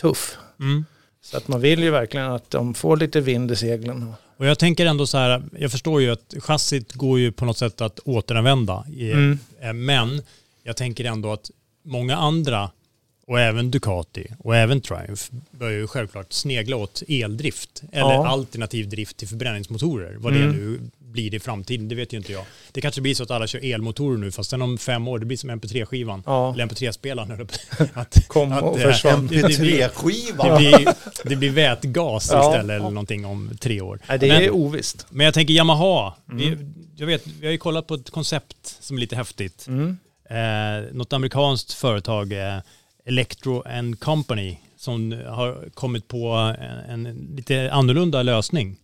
[0.00, 0.36] tuff.
[0.60, 0.84] Mm.
[1.22, 4.14] Så att man vill ju verkligen att de får lite vind i seglen.
[4.44, 7.58] Och jag tänker ändå så här, jag förstår ju att chassit går ju på något
[7.58, 8.84] sätt att återanvända.
[8.92, 9.38] I, Mm.
[9.60, 10.22] eh, Men
[10.62, 11.50] jag tänker ändå att
[11.84, 12.70] många andra,
[13.26, 17.82] och även Ducati och även Triumph, börjar ju självklart snegla åt eldrift.
[17.92, 18.28] Eller Ja.
[18.28, 20.16] alternativ drift till förbränningsmotorer.
[20.18, 20.46] Vad Mm.
[20.52, 22.44] det nu blir i framtiden, det vet ju inte jag.
[22.72, 25.26] Det kanske blir så att alla kör elmotorer nu, fast sen om fem år, det
[25.26, 26.22] blir som MP3-skivan.
[26.26, 26.52] Ja.
[26.54, 27.30] Eller MP3-spelaren.
[27.30, 27.48] höll jag
[27.92, 29.26] på- att- Kom och eh, försvann.
[29.26, 30.44] det- det blir- MP3-skiva!
[30.48, 30.94] det blir,
[31.28, 32.48] det blir vätgas Ja.
[32.50, 34.00] istället eller någonting om tre år.
[34.08, 35.06] Nej, det Men- är ovisst.
[35.10, 36.14] men jag tänker Yamaha.
[36.26, 36.74] Vi, Mm.
[36.96, 39.66] jag vet, vi har ju kollat på ett koncept som är lite häftigt.
[39.68, 39.96] Mm.
[40.30, 42.58] Eh, något amerikanskt företag, eh,
[43.06, 46.28] Electro and Company, som har kommit på
[46.88, 48.76] en, en lite annorlunda lösning.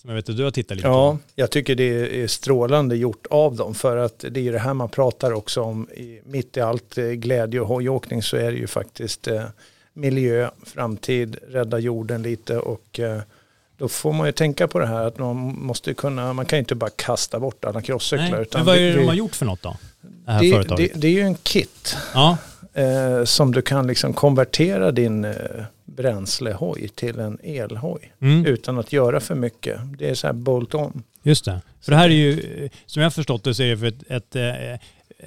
[0.00, 1.18] Som jag vet att du har tittat lite Ja, på.
[1.34, 4.74] jag tycker det är strålande gjort av dem för att det är ju det här
[4.74, 5.88] man pratar också om.
[6.24, 9.42] Mitt i allt eh, glädje och hojåkning så är det ju faktiskt eh,
[9.92, 13.20] miljö, framtid, rädda jorden lite och eh,
[13.78, 16.60] då får man ju tänka på det här att man måste kunna, man kan ju
[16.60, 18.30] inte bara kasta bort alla crosscyklar.
[18.38, 19.76] Nej, men vad är det det- de har gjort för något då?
[20.00, 20.92] Det här det, företaget.
[20.94, 22.38] det, det är ju en kit ja,
[22.78, 25.32] eh, som du kan liksom konvertera din eh,
[25.84, 29.80] bränslehoj till en elhoj mm, utan att göra för mycket.
[29.98, 31.02] Det är så här bolt-on.
[31.22, 31.60] just det.
[31.80, 32.32] För det här är ju,
[32.64, 34.72] eh, som jag har förstått det så är det för ett, ett, eh,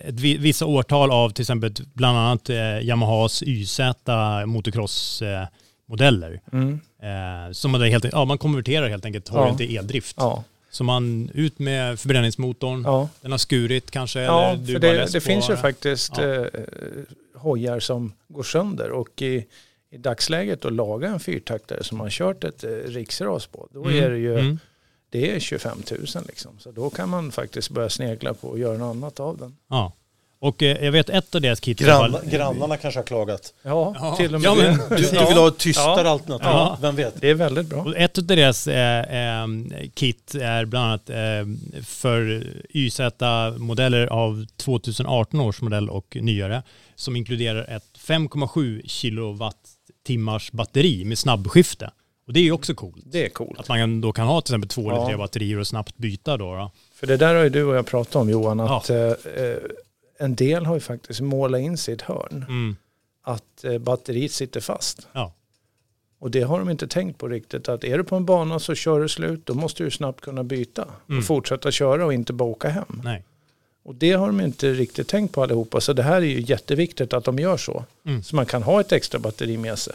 [0.07, 3.79] ett vi- vissa årtal av till exempel bland annat eh, Yamahas YZ
[4.45, 6.39] motocross-modeller.
[6.53, 6.79] Mm.
[7.03, 9.57] Eh, som man, helt, ja, man konverterar helt enkelt hojen Ja.
[9.57, 10.15] till eldrift.
[10.19, 13.09] Ja, Så man ut med förbränningsmotorn, ja.
[13.21, 16.25] den har skurit kanske, ja eller du för det, det finns ju faktiskt eh,
[17.41, 19.45] hojar som går sönder och i,
[19.89, 24.03] i dagsläget att laga en fyrtaktare som man kört ett eh, riksras på, då Mm,
[24.03, 24.59] är det ju mm.
[25.09, 26.59] det är 25 000 liksom.
[26.59, 29.57] Så då kan man faktiskt börja snegla på att göra något annat av den.
[29.67, 29.93] Ja.
[30.43, 31.79] Och eh, jag vet ett av deras kit.
[31.79, 33.53] Grann, fall- grannarna kanske har klagat.
[33.63, 34.15] Ja, Ja.
[34.15, 34.77] till och med Ja, men-.
[34.89, 36.09] Du, du vill ha ett tystare Ja.
[36.11, 36.77] alternativ, Ja.
[36.81, 37.21] vem vet?
[37.21, 37.81] Det är väldigt bra.
[37.81, 39.47] Och ett av deras eh, eh,
[39.93, 46.63] kit är bland annat eh, för YZ-modeller av 2018 års modell och nyare
[46.95, 51.91] som inkluderar ett 5,7 kilowattimmars batteri med snabbskifte.
[52.27, 53.03] Och det är ju också coolt.
[53.05, 53.59] Det är coolt.
[53.59, 56.55] Att man då kan ha till exempel två eller tre batterier och snabbt byta då.
[56.55, 56.71] då.
[56.95, 59.13] För det där har ju du och jag pratat om Johan, att eh, eh,
[60.21, 62.45] en del har ju faktiskt målat in sig i ett hörn.
[62.49, 62.75] Mm.
[63.23, 65.07] Att eh, batteriet sitter fast.
[65.13, 65.33] Ja.
[66.19, 67.69] Och det har de inte tänkt på riktigt.
[67.69, 70.43] Att är du på en bana så kör du slut, då måste du snabbt kunna
[70.43, 70.87] byta.
[71.09, 71.19] Mm.
[71.19, 73.01] Och fortsätta köra och inte bara åka hem.
[73.03, 73.23] Nej.
[73.83, 75.81] Och det har de inte riktigt tänkt på allihopa.
[75.81, 77.85] Så det här är ju jätteviktigt att de gör så.
[78.05, 78.23] Mm.
[78.23, 79.93] Så man kan ha ett extra batteri med sig.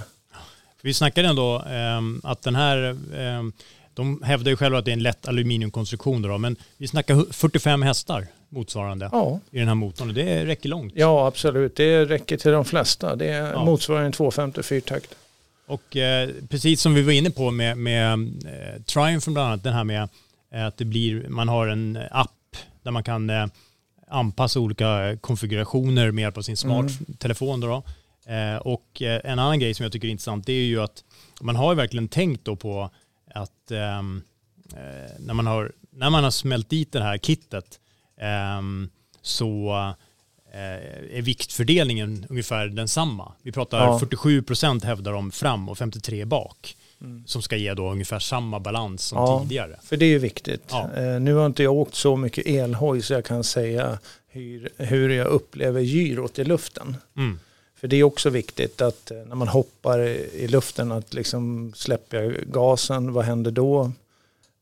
[0.83, 3.53] Vi snackade ändå ehm, att den här, ehm,
[3.95, 7.33] de hävdar ju själva att det är en lätt aluminiumkonstruktion då, men vi snackar hu-
[7.33, 8.27] 45 hästar
[8.57, 10.93] motsvarande Ja, i den här motorn det räcker långt.
[10.97, 11.77] ja absolut.
[11.77, 13.17] Det räcker till de flesta.
[13.17, 13.65] Det Ja.
[13.65, 15.15] motsvarar en 250 takt.
[15.67, 18.13] Och eh, precis som vi var inne på med, med
[18.47, 20.09] eh, Triumph bland annat, den här med
[20.53, 22.31] eh, att det blir, man har en app
[22.83, 23.47] där man kan eh,
[24.09, 27.61] anpassa olika konfigurationer med hjälp av sin smarttelefon.
[27.61, 27.83] Då, då.
[28.33, 31.05] Eh, och eh, en annan grej som jag tycker är intressant det är ju att
[31.41, 32.91] man har verkligen tänkt då på
[33.35, 34.23] att ehm,
[34.73, 37.81] eh, när, man har, när man har smält dit det här kittet
[39.23, 39.69] så
[40.53, 43.33] eh, är viktfördelningen ungefär densamma.
[43.43, 43.99] Vi pratar Ja.
[43.99, 46.77] 47 procent hävdar de fram och 53 bak.
[47.27, 49.41] Som ska ge då ungefär samma balans som Ja.
[49.43, 49.77] tidigare.
[49.83, 50.63] För det är ju viktigt.
[50.71, 50.91] Ja.
[50.97, 53.99] Eh, nu har inte jag åkt så mycket elhoj så jag kan säga
[54.29, 56.97] hur, hur jag upplever gyrot i luften.
[57.17, 57.39] Mm.
[57.81, 61.73] För det är också viktigt att eh, när man hoppar i i luften att liksom
[61.77, 63.93] släpper jag gasen, vad händer då?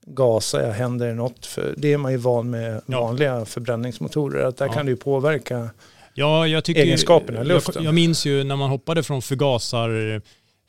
[0.07, 1.47] Gasar jag, händer det något?
[1.47, 3.01] För det är man ju van med Ja.
[3.01, 4.73] vanliga förbränningsmotorer, att där Ja.
[4.73, 5.71] kan det ju påverka.
[6.15, 7.73] Ja, jag tycker, Egenskaperna i luften.
[7.77, 10.23] Jag, jag minns ju när man hoppade från förgasar,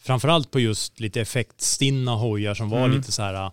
[0.04, 2.92] framförallt på just lite effektstinna hojar som var Mm.
[2.98, 3.52] lite så här äh,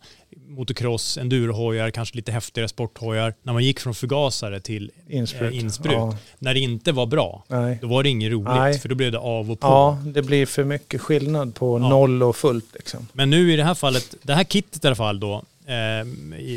[0.49, 3.35] motocross, endurohojar, kanske lite häftigare sporthojar.
[3.43, 5.53] När man gick från förgasare till Insprut.
[5.53, 6.17] eh, insprut, Ja.
[6.39, 7.79] när det inte var bra, Nej.
[7.83, 8.79] då var det inget roligt, Nej.
[8.79, 9.67] för då blev det av och på.
[9.67, 11.89] Ja, det blir för mycket skillnad på Ja.
[11.89, 12.75] noll och fullt.
[12.75, 13.07] Liksom.
[13.13, 15.43] Men nu i det här fallet, det här kittet i alla fall då,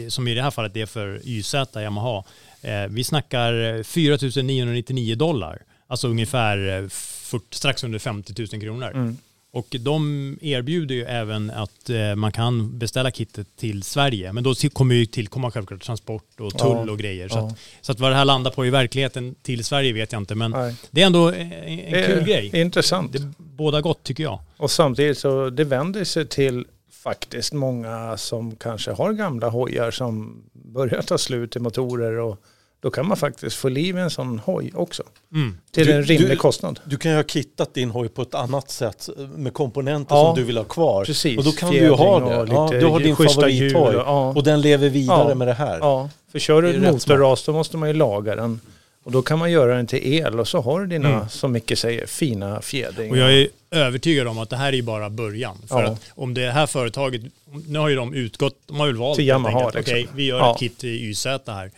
[0.09, 2.23] som i det här fallet är för YZ Yamaha,
[2.61, 8.91] eh, vi snackar 4 999 dollar, alltså ungefär eh, 40, strax under 50 000 kronor.
[8.91, 9.17] Mm.
[9.55, 14.55] Och de erbjuder ju även att eh, man kan beställa kittet till Sverige, men då
[14.73, 17.29] kommer ju tillkomma självklart transport och tull och grejer.
[17.29, 20.21] Så, att, så att vad det här landar på i verkligheten till Sverige vet jag
[20.21, 20.75] inte, men Nej.
[20.91, 22.61] det är ändå eh, en, en Det kul är grej.
[22.61, 23.13] Intressant.
[23.13, 24.39] Det båda gott tycker jag.
[24.57, 26.65] Och samtidigt så det vänder sig till
[27.09, 32.37] faktiskt många som kanske har gamla hojar som börjar ta slut i motorer och
[32.79, 35.03] då kan man faktiskt få liv i en sån hoj också.
[35.33, 35.57] Mm.
[35.71, 36.79] Till Du- en rimlig du- kostnad.
[36.85, 40.35] Du kan ju ha kittat din hoj på ett annat sätt med komponenter Ja, som
[40.35, 41.05] du vill ha kvar.
[41.05, 41.37] precis.
[41.37, 42.53] Och då kan du ju ha det.
[42.53, 44.33] Ja, du har din favorithoj och- ja.
[44.35, 45.77] och den lever vidare med det här.
[45.79, 48.59] Ja, för kör du ett motorras då måste man ju laga den.
[49.03, 51.29] Och då kan man göra den till el och så har du dina, Mm.
[51.29, 53.11] som Micke säger, fina fjädringar.
[53.11, 55.57] Och jag är övertygad om att det här är ju bara början.
[55.67, 55.87] För Ja.
[55.89, 57.21] att om det här företaget,
[57.67, 59.81] nu har ju de utgått, de har väl valt Till Yamaha, liksom.
[59.81, 60.53] okej, vi gör Ja.
[60.53, 61.71] ett kit till YZ här.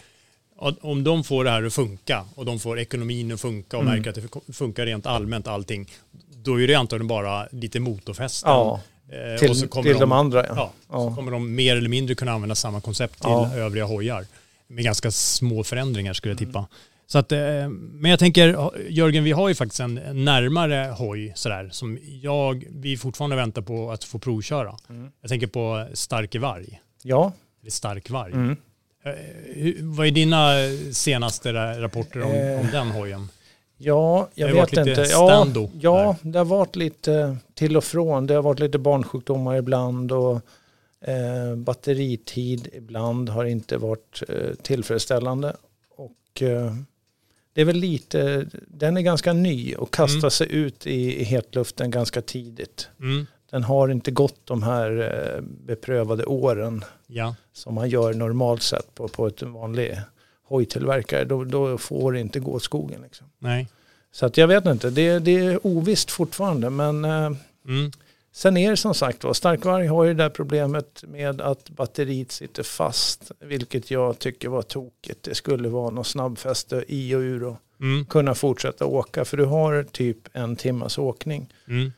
[0.82, 3.95] Om de får det här att funka och de får ekonomin att funka och Mm.
[3.95, 5.91] märker att det funkar rent allmänt allting,
[6.43, 8.52] då är det antagligen bara lite motorfästen.
[8.52, 8.82] Ja,
[9.12, 10.72] Eh, till, och så kommer till de, de, andra ja.
[10.89, 14.26] Ja, så kommer de mer eller mindre kunna använda samma koncept till övriga hojar.
[14.68, 16.66] Med ganska små förändringar skulle jag tippa.
[17.10, 19.93] Så att, eh, men jag tänker, Jörgen, vi har ju faktiskt en
[20.26, 24.76] närmare hoj sådär, som jag, vi fortfarande väntar på att få provköra.
[24.89, 25.12] Mm.
[25.22, 27.32] Jag tänker på Starke Varg, Ja,
[27.62, 28.34] eller Stark Varg.
[28.34, 28.58] mm.
[29.05, 30.51] Eh, vad är dina
[30.93, 33.30] senaste ra- rapporter om, Eh, om den hojen?
[33.78, 35.05] Ja, jag vet inte.
[35.12, 35.47] Ja,
[35.80, 38.28] ja, det har varit lite till och från.
[38.28, 40.41] Det har varit lite barnsjukdomar ibland och
[41.01, 45.55] eh, batteritid ibland har inte varit eh, tillfredsställande.
[45.95, 46.76] Och eh,
[47.58, 50.32] det är väl lite, den är ganska ny och kastar Mm.
[50.32, 52.89] sig ut i, i hetluften ganska tidigt.
[52.99, 53.26] Mm.
[53.51, 54.91] Den har inte gått de här
[55.36, 60.01] eh, beprövade åren Ja, som man gör normalt sett på, på ett vanlig
[60.43, 61.26] hojtillverkare.
[61.26, 63.01] Då, då får det inte gå åt skogen.
[63.01, 63.28] Liksom.
[63.39, 63.68] nej.
[64.12, 66.70] Så att jag vet inte, det, det är ovisst fortfarande.
[66.70, 67.32] Men eh,
[67.68, 67.91] Mm.
[68.32, 72.32] Sen är det som sagt var, Starkvarg har ju det där problemet med att batteriet
[72.32, 73.32] sitter fast.
[73.39, 75.23] Vilket jag tycker var tokigt.
[75.23, 78.05] Det skulle vara något snabbfäste i och ur och Mm.
[78.05, 79.25] kunna fortsätta åka.
[79.25, 81.53] För du har typ en timmas åkning.
[81.67, 81.91] Mm.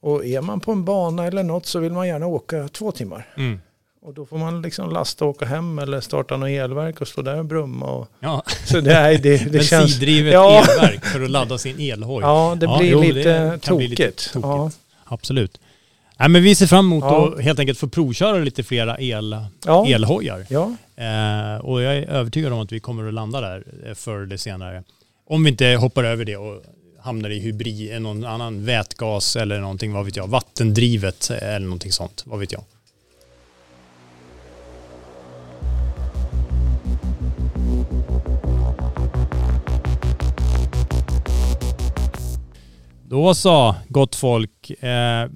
[0.00, 3.28] Och är man på en bana eller något så vill man gärna åka två timmar.
[3.36, 3.60] Mm.
[4.02, 7.22] Och då får man liksom lasta och åka hem eller starta något elverk och stå
[7.22, 7.86] där och brumma.
[7.86, 9.70] Och, Ja, så det, är, det, det känns...
[9.70, 10.58] bensindrivet Ja.
[10.62, 12.22] elverk för att ladda sin elhoj.
[12.22, 14.32] Ja, det Ja, blir jo, det lite kan bli lite tokigt.
[14.32, 14.46] tokigt.
[14.46, 14.70] Ja.
[15.04, 15.60] Absolut.
[16.20, 17.28] Nej, men vi ser fram emot Ja.
[17.34, 19.86] att helt enkelt få provköra lite flera el, Ja.
[19.88, 20.46] elhojar.
[20.50, 24.22] ja, Eh, och jag är övertygad om att vi kommer att landa där eh, förr
[24.22, 24.82] eller senare.
[25.28, 26.62] Om vi inte hoppar över det och
[27.00, 32.22] hamnar i hybrid, någon annan vätgas eller någonting, vad vet jag, vattendrivet eller någonting sånt,
[32.26, 32.62] vad vet jag.
[43.08, 44.70] Då så, gott folk.
[44.70, 45.28] Eh,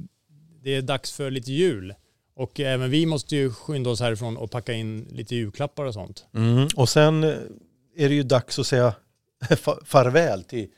[0.65, 1.95] det är dags för lite jul.
[2.37, 6.25] Och även vi måste ju skynda oss härifrån och packa in lite julklappar och sånt.
[6.35, 6.69] Mm.
[6.77, 7.31] Och sen eh,
[7.97, 8.95] är det ju dags att säga
[9.49, 10.69] fa- farväl till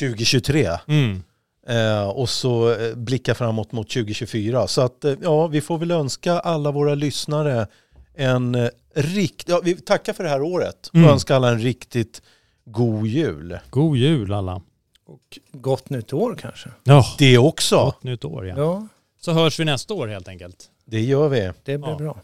[0.00, 0.68] 2023.
[0.88, 1.22] Mm.
[1.68, 4.66] Eh, och så eh, blicka framåt mot 2024.
[4.66, 7.66] Så att eh, ja, vi får väl önska alla våra lyssnare
[8.14, 9.48] en eh, rikt...
[9.48, 11.10] Ja, vi tackar för det här året och Mm.
[11.10, 12.22] önskar alla en riktigt
[12.64, 13.58] god jul.
[13.70, 14.62] God jul alla.
[15.06, 16.68] och gott nytt år kanske.
[16.84, 17.76] Ja, Det också.
[17.76, 18.54] gott nytt år ja.
[18.56, 18.86] Ja,
[19.26, 20.70] Så hörs vi nästa år helt enkelt.
[20.84, 21.40] Det gör vi.
[21.64, 21.96] det blir Ja.
[21.98, 22.20] bra.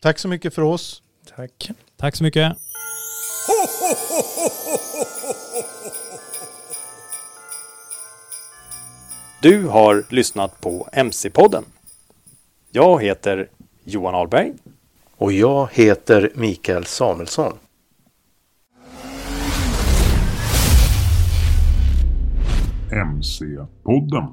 [0.00, 1.02] Tack så mycket för oss.
[1.36, 1.70] Tack.
[1.96, 2.56] Tack så mycket.
[9.42, 11.64] Du har lyssnat på MC-podden.
[12.70, 13.48] Jag heter
[13.84, 14.52] Johan Ahlberg.
[15.16, 17.58] Och jag heter Mikael Samuelsson.
[22.90, 24.32] MC-podden.